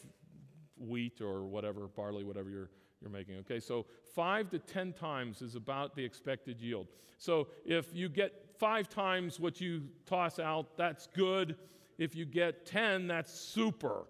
wheat 0.77 1.21
or 1.21 1.43
whatever, 1.43 1.87
barley, 1.87 2.23
whatever 2.23 2.49
you're, 2.49 2.69
you're 3.01 3.11
making. 3.11 3.35
Okay, 3.37 3.59
so 3.59 3.85
five 4.15 4.49
to 4.49 4.59
10 4.59 4.93
times 4.93 5.41
is 5.41 5.55
about 5.55 5.95
the 5.95 6.03
expected 6.03 6.59
yield. 6.59 6.87
So 7.17 7.47
if 7.65 7.93
you 7.93 8.09
get 8.09 8.33
five 8.57 8.89
times 8.89 9.39
what 9.39 9.61
you 9.61 9.83
toss 10.05 10.39
out, 10.39 10.77
that's 10.77 11.07
good. 11.07 11.55
If 11.97 12.15
you 12.15 12.25
get 12.25 12.65
10, 12.65 13.07
that's 13.07 13.31
super. 13.31 14.05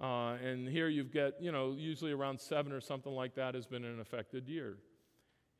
Uh, 0.00 0.36
and 0.42 0.66
here 0.66 0.88
you've 0.88 1.12
got, 1.12 1.40
you 1.42 1.52
know, 1.52 1.74
usually 1.76 2.12
around 2.12 2.40
seven 2.40 2.72
or 2.72 2.80
something 2.80 3.12
like 3.12 3.34
that 3.34 3.54
has 3.54 3.66
been 3.66 3.84
an 3.84 4.00
affected 4.00 4.48
year. 4.48 4.76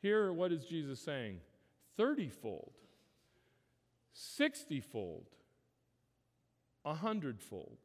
Here, 0.00 0.32
what 0.32 0.50
is 0.50 0.64
Jesus 0.64 1.00
saying? 1.00 1.40
30 1.96 2.28
fold, 2.28 2.72
60 4.12 4.80
fold, 4.80 5.26
100 6.82 7.40
fold. 7.40 7.78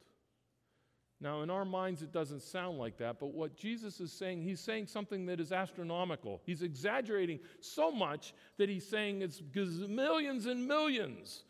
Now, 1.21 1.41
in 1.43 1.49
our 1.49 1.65
minds, 1.65 2.01
it 2.01 2.11
doesn't 2.11 2.41
sound 2.41 2.77
like 2.77 2.97
that, 2.97 3.19
but 3.19 3.33
what 3.33 3.55
Jesus 3.55 4.01
is 4.01 4.11
saying, 4.11 4.41
he's 4.41 4.59
saying 4.59 4.87
something 4.87 5.25
that 5.27 5.39
is 5.39 5.51
astronomical. 5.51 6.41
He's 6.45 6.61
exaggerating 6.61 7.39
so 7.61 7.89
much 7.89 8.33
that 8.57 8.67
he's 8.67 8.87
saying 8.87 9.21
it's 9.21 9.41
millions 9.87 10.45
and 10.45 10.67
millions 10.67 11.43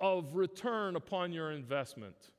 of 0.00 0.34
return 0.34 0.96
upon 0.96 1.32
your 1.32 1.52
investment. 1.52 2.32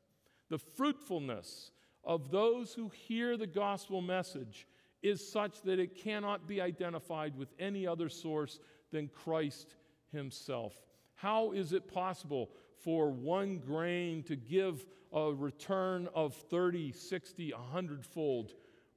The 0.49 0.59
fruitfulness 0.59 1.71
of 2.03 2.29
those 2.29 2.73
who 2.73 2.89
hear 2.89 3.37
the 3.37 3.47
gospel 3.47 4.01
message 4.01 4.67
is 5.01 5.25
such 5.25 5.61
that 5.63 5.79
it 5.79 5.95
cannot 5.95 6.47
be 6.47 6.61
identified 6.61 7.37
with 7.37 7.49
any 7.57 7.87
other 7.87 8.09
source 8.09 8.59
than 8.95 9.09
Christ 9.09 9.75
Himself. 10.13 10.73
How 11.15 11.51
is 11.51 11.73
it 11.73 11.93
possible 11.93 12.49
for 12.81 13.11
one 13.11 13.57
grain 13.59 14.23
to 14.23 14.37
give 14.37 14.85
a 15.11 15.33
return 15.33 16.07
of 16.15 16.33
30, 16.33 16.93
60, 16.93 17.51
100 17.51 18.05
fold 18.05 18.53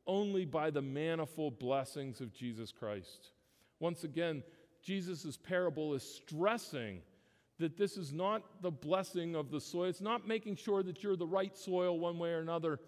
only 0.06 0.44
by 0.44 0.70
the 0.70 0.80
manifold 0.80 1.58
blessings 1.58 2.20
of 2.20 2.32
Jesus 2.32 2.70
Christ? 2.70 3.32
Once 3.80 4.04
again, 4.04 4.44
Jesus' 4.84 5.36
parable 5.36 5.94
is 5.94 6.04
stressing 6.04 7.00
that 7.58 7.76
this 7.76 7.96
is 7.96 8.12
not 8.12 8.62
the 8.62 8.70
blessing 8.70 9.34
of 9.34 9.50
the 9.50 9.60
soil. 9.60 9.86
It's 9.86 10.00
not 10.00 10.28
making 10.28 10.54
sure 10.54 10.84
that 10.84 11.02
you're 11.02 11.16
the 11.16 11.26
right 11.26 11.56
soil 11.56 11.98
one 11.98 12.20
way 12.20 12.30
or 12.30 12.38
another. 12.38 12.78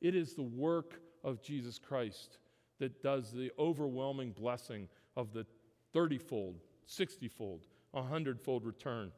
It 0.00 0.16
is 0.16 0.34
the 0.34 0.42
work 0.42 1.00
of 1.22 1.40
Jesus 1.40 1.78
Christ 1.78 2.38
that 2.80 3.00
does 3.00 3.30
the 3.30 3.52
overwhelming 3.60 4.32
blessing 4.32 4.88
of 5.16 5.32
the 5.32 5.46
30 5.92 6.18
fold, 6.18 6.60
60 6.86 7.28
fold, 7.28 7.66
100 7.92 8.40
fold 8.40 8.64
return. 8.64 9.12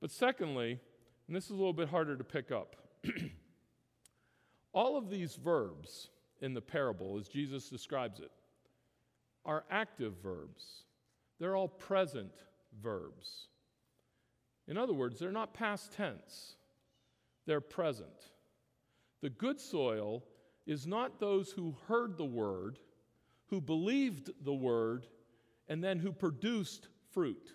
But 0.00 0.10
secondly, 0.10 0.80
and 1.26 1.36
this 1.36 1.44
is 1.44 1.50
a 1.50 1.54
little 1.54 1.72
bit 1.72 1.88
harder 1.88 2.16
to 2.16 2.24
pick 2.24 2.50
up, 2.50 2.76
all 4.72 4.96
of 4.96 5.10
these 5.10 5.36
verbs 5.36 6.08
in 6.40 6.54
the 6.54 6.60
parable, 6.60 7.16
as 7.18 7.28
Jesus 7.28 7.68
describes 7.68 8.20
it, 8.20 8.30
are 9.44 9.64
active 9.70 10.14
verbs. 10.22 10.84
They're 11.38 11.56
all 11.56 11.68
present 11.68 12.32
verbs. 12.82 13.48
In 14.68 14.76
other 14.76 14.92
words, 14.92 15.18
they're 15.18 15.32
not 15.32 15.54
past 15.54 15.92
tense, 15.92 16.56
they're 17.46 17.60
present. 17.60 18.08
The 19.20 19.30
good 19.30 19.60
soil 19.60 20.24
is 20.66 20.86
not 20.86 21.20
those 21.20 21.50
who 21.50 21.76
heard 21.86 22.16
the 22.16 22.24
word, 22.24 22.78
who 23.46 23.60
believed 23.60 24.30
the 24.44 24.54
word, 24.54 25.06
and 25.68 25.82
then 25.82 25.98
who 25.98 26.12
produced 26.12 26.88
fruit. 27.12 27.52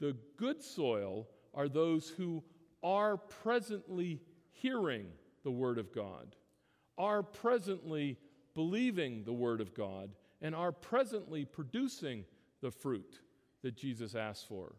The 0.00 0.16
good 0.36 0.62
soil 0.62 1.26
are 1.54 1.68
those 1.68 2.08
who 2.08 2.44
are 2.82 3.16
presently 3.16 4.20
hearing 4.52 5.06
the 5.42 5.50
word 5.50 5.78
of 5.78 5.92
God, 5.92 6.36
are 6.98 7.22
presently 7.22 8.18
believing 8.54 9.24
the 9.24 9.32
word 9.32 9.60
of 9.60 9.74
God, 9.74 10.10
and 10.42 10.54
are 10.54 10.72
presently 10.72 11.44
producing 11.44 12.24
the 12.60 12.70
fruit 12.70 13.20
that 13.62 13.76
Jesus 13.76 14.14
asked 14.14 14.48
for. 14.48 14.76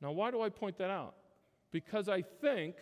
Now, 0.00 0.12
why 0.12 0.30
do 0.30 0.42
I 0.42 0.48
point 0.48 0.78
that 0.78 0.90
out? 0.90 1.14
Because 1.70 2.08
I 2.08 2.22
think 2.22 2.76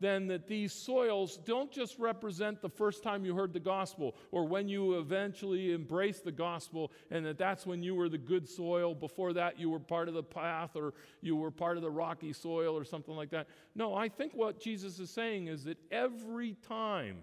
then 0.00 0.26
that 0.28 0.48
these 0.48 0.72
soils 0.72 1.38
don't 1.44 1.70
just 1.70 1.98
represent 1.98 2.62
the 2.62 2.68
first 2.68 3.02
time 3.02 3.24
you 3.24 3.34
heard 3.34 3.52
the 3.52 3.60
gospel 3.60 4.16
or 4.32 4.46
when 4.46 4.66
you 4.66 4.98
eventually 4.98 5.74
embraced 5.74 6.24
the 6.24 6.32
gospel 6.32 6.90
and 7.10 7.24
that 7.26 7.36
that's 7.36 7.66
when 7.66 7.82
you 7.82 7.94
were 7.94 8.08
the 8.08 8.18
good 8.18 8.48
soil. 8.48 8.94
Before 8.94 9.34
that, 9.34 9.60
you 9.60 9.68
were 9.68 9.78
part 9.78 10.08
of 10.08 10.14
the 10.14 10.22
path 10.22 10.74
or 10.74 10.94
you 11.20 11.36
were 11.36 11.50
part 11.50 11.76
of 11.76 11.82
the 11.82 11.90
rocky 11.90 12.32
soil 12.32 12.76
or 12.76 12.84
something 12.84 13.14
like 13.14 13.30
that. 13.30 13.46
No, 13.74 13.94
I 13.94 14.08
think 14.08 14.32
what 14.34 14.58
Jesus 14.58 14.98
is 14.98 15.10
saying 15.10 15.48
is 15.48 15.64
that 15.64 15.78
every 15.90 16.54
time 16.66 17.18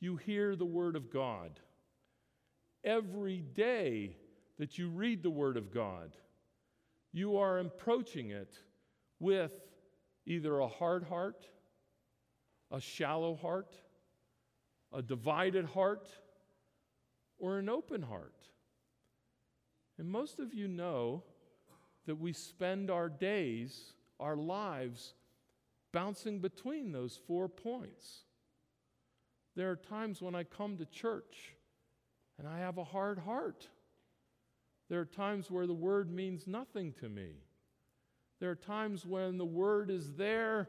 you 0.00 0.16
hear 0.16 0.56
the 0.56 0.64
word 0.64 0.96
of 0.96 1.12
God, 1.12 1.60
every 2.82 3.42
day 3.42 4.16
that 4.58 4.78
you 4.78 4.88
read 4.88 5.22
the 5.22 5.30
word 5.30 5.58
of 5.58 5.72
God, 5.72 6.16
you 7.12 7.36
are 7.36 7.58
approaching 7.58 8.30
it 8.30 8.58
with 9.20 9.52
either 10.24 10.58
a 10.58 10.68
hard 10.68 11.04
heart 11.04 11.46
a 12.70 12.80
shallow 12.80 13.34
heart, 13.34 13.72
a 14.92 15.02
divided 15.02 15.64
heart, 15.66 16.08
or 17.38 17.58
an 17.58 17.68
open 17.68 18.02
heart. 18.02 18.34
And 19.98 20.08
most 20.08 20.38
of 20.38 20.52
you 20.52 20.68
know 20.68 21.22
that 22.06 22.16
we 22.16 22.32
spend 22.32 22.90
our 22.90 23.08
days, 23.08 23.92
our 24.20 24.36
lives, 24.36 25.14
bouncing 25.92 26.40
between 26.40 26.92
those 26.92 27.18
four 27.26 27.48
points. 27.48 28.24
There 29.54 29.70
are 29.70 29.76
times 29.76 30.20
when 30.20 30.34
I 30.34 30.44
come 30.44 30.76
to 30.76 30.84
church 30.84 31.54
and 32.38 32.46
I 32.46 32.58
have 32.58 32.78
a 32.78 32.84
hard 32.84 33.18
heart. 33.18 33.68
There 34.88 35.00
are 35.00 35.06
times 35.06 35.50
where 35.50 35.66
the 35.66 35.74
word 35.74 36.10
means 36.10 36.46
nothing 36.46 36.92
to 37.00 37.08
me. 37.08 37.30
There 38.38 38.50
are 38.50 38.56
times 38.56 39.06
when 39.06 39.38
the 39.38 39.46
word 39.46 39.90
is 39.90 40.12
there 40.14 40.68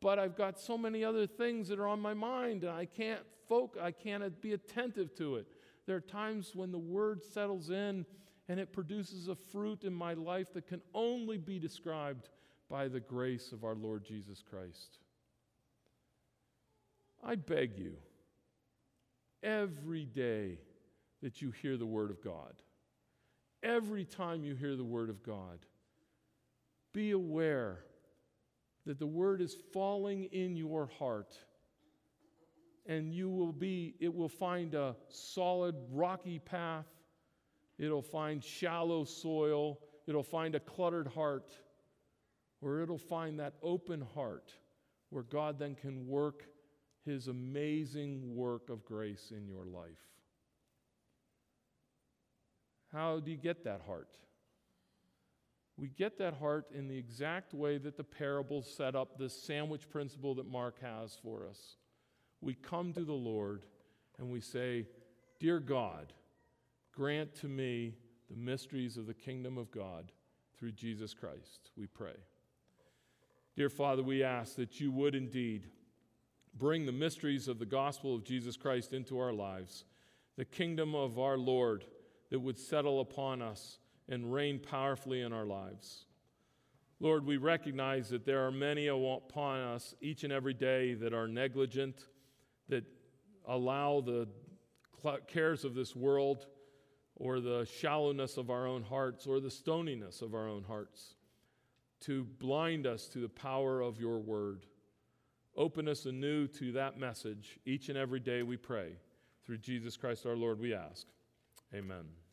but 0.00 0.18
I've 0.18 0.36
got 0.36 0.58
so 0.58 0.76
many 0.76 1.04
other 1.04 1.26
things 1.26 1.68
that 1.68 1.78
are 1.78 1.88
on 1.88 2.00
my 2.00 2.14
mind 2.14 2.64
and 2.64 2.72
I 2.72 2.84
can't 2.84 3.22
focus, 3.48 3.80
I 3.82 3.92
can't 3.92 4.40
be 4.40 4.52
attentive 4.52 5.14
to 5.16 5.36
it. 5.36 5.46
There 5.86 5.96
are 5.96 6.00
times 6.00 6.52
when 6.54 6.72
the 6.72 6.78
word 6.78 7.22
settles 7.22 7.70
in 7.70 8.04
and 8.48 8.60
it 8.60 8.72
produces 8.72 9.28
a 9.28 9.34
fruit 9.34 9.84
in 9.84 9.92
my 9.92 10.14
life 10.14 10.52
that 10.54 10.66
can 10.66 10.80
only 10.94 11.38
be 11.38 11.58
described 11.58 12.28
by 12.68 12.88
the 12.88 13.00
grace 13.00 13.52
of 13.52 13.64
our 13.64 13.74
Lord 13.74 14.04
Jesus 14.04 14.42
Christ. 14.48 14.98
I 17.24 17.34
beg 17.34 17.78
you, 17.78 17.94
every 19.42 20.04
day 20.04 20.58
that 21.22 21.40
you 21.42 21.50
hear 21.50 21.76
the 21.76 21.86
Word 21.86 22.10
of 22.10 22.22
God, 22.22 22.54
every 23.62 24.04
time 24.04 24.44
you 24.44 24.54
hear 24.54 24.76
the 24.76 24.84
Word 24.84 25.10
of 25.10 25.22
God, 25.22 25.58
be 26.92 27.10
aware 27.10 27.80
that 28.86 28.98
the 28.98 29.06
word 29.06 29.42
is 29.42 29.56
falling 29.72 30.24
in 30.32 30.56
your 30.56 30.86
heart 30.98 31.36
and 32.86 33.12
you 33.12 33.28
will 33.28 33.52
be 33.52 33.96
it 34.00 34.14
will 34.14 34.28
find 34.28 34.74
a 34.74 34.94
solid 35.08 35.74
rocky 35.92 36.38
path. 36.38 36.86
It'll 37.78 38.00
find 38.00 38.42
shallow 38.42 39.04
soil. 39.04 39.80
It'll 40.06 40.22
find 40.22 40.54
a 40.54 40.60
cluttered 40.60 41.08
heart 41.08 41.52
or 42.62 42.80
it'll 42.80 42.96
find 42.96 43.38
that 43.40 43.54
open 43.62 44.00
heart 44.14 44.52
where 45.10 45.24
god 45.24 45.58
then 45.58 45.74
can 45.74 46.06
work 46.06 46.44
his 47.04 47.28
amazing 47.28 48.34
work 48.34 48.70
of 48.70 48.84
grace 48.84 49.32
in 49.36 49.46
your 49.46 49.64
life. 49.66 49.98
How 52.92 53.20
do 53.20 53.30
you 53.30 53.36
get 53.36 53.64
that 53.64 53.82
heart 53.86 54.16
we 55.78 55.88
get 55.88 56.18
that 56.18 56.34
heart 56.34 56.66
in 56.74 56.88
the 56.88 56.96
exact 56.96 57.52
way 57.52 57.78
that 57.78 57.96
the 57.96 58.04
parables 58.04 58.72
set 58.74 58.94
up 58.94 59.18
the 59.18 59.28
sandwich 59.28 59.90
principle 59.90 60.34
that 60.36 60.50
Mark 60.50 60.80
has 60.80 61.18
for 61.22 61.46
us. 61.46 61.76
We 62.40 62.54
come 62.54 62.92
to 62.94 63.04
the 63.04 63.12
Lord 63.12 63.66
and 64.18 64.30
we 64.30 64.40
say, 64.40 64.86
Dear 65.38 65.60
God, 65.60 66.14
grant 66.92 67.34
to 67.40 67.48
me 67.48 67.94
the 68.30 68.36
mysteries 68.36 68.96
of 68.96 69.06
the 69.06 69.14
kingdom 69.14 69.58
of 69.58 69.70
God 69.70 70.12
through 70.58 70.72
Jesus 70.72 71.12
Christ, 71.12 71.70
we 71.76 71.86
pray. 71.86 72.16
Dear 73.54 73.68
Father, 73.68 74.02
we 74.02 74.22
ask 74.22 74.56
that 74.56 74.80
you 74.80 74.90
would 74.90 75.14
indeed 75.14 75.66
bring 76.58 76.86
the 76.86 76.92
mysteries 76.92 77.48
of 77.48 77.58
the 77.58 77.66
gospel 77.66 78.14
of 78.14 78.24
Jesus 78.24 78.56
Christ 78.56 78.94
into 78.94 79.18
our 79.18 79.32
lives, 79.32 79.84
the 80.36 80.44
kingdom 80.44 80.94
of 80.94 81.18
our 81.18 81.36
Lord 81.36 81.84
that 82.30 82.40
would 82.40 82.58
settle 82.58 83.00
upon 83.00 83.42
us 83.42 83.78
and 84.08 84.32
reign 84.32 84.58
powerfully 84.58 85.22
in 85.22 85.32
our 85.32 85.46
lives. 85.46 86.06
Lord, 87.00 87.26
we 87.26 87.36
recognize 87.36 88.08
that 88.08 88.24
there 88.24 88.46
are 88.46 88.50
many 88.50 88.86
upon 88.86 89.60
us 89.60 89.94
each 90.00 90.24
and 90.24 90.32
every 90.32 90.54
day 90.54 90.94
that 90.94 91.12
are 91.12 91.28
negligent, 91.28 92.06
that 92.68 92.84
allow 93.46 94.00
the 94.00 94.28
cares 95.28 95.64
of 95.64 95.74
this 95.74 95.94
world 95.94 96.46
or 97.16 97.40
the 97.40 97.64
shallowness 97.64 98.36
of 98.36 98.50
our 98.50 98.66
own 98.66 98.82
hearts 98.82 99.26
or 99.26 99.40
the 99.40 99.50
stoniness 99.50 100.22
of 100.22 100.34
our 100.34 100.48
own 100.48 100.64
hearts 100.64 101.14
to 102.00 102.24
blind 102.24 102.86
us 102.86 103.06
to 103.08 103.18
the 103.18 103.28
power 103.28 103.80
of 103.80 104.00
your 104.00 104.18
word. 104.18 104.66
Open 105.56 105.88
us 105.88 106.04
anew 106.04 106.46
to 106.46 106.72
that 106.72 106.98
message 106.98 107.58
each 107.64 107.88
and 107.88 107.96
every 107.96 108.20
day, 108.20 108.42
we 108.42 108.56
pray. 108.56 108.92
Through 109.44 109.58
Jesus 109.58 109.96
Christ 109.96 110.26
our 110.26 110.36
Lord, 110.36 110.58
we 110.58 110.74
ask. 110.74 111.06
Amen. 111.74 112.25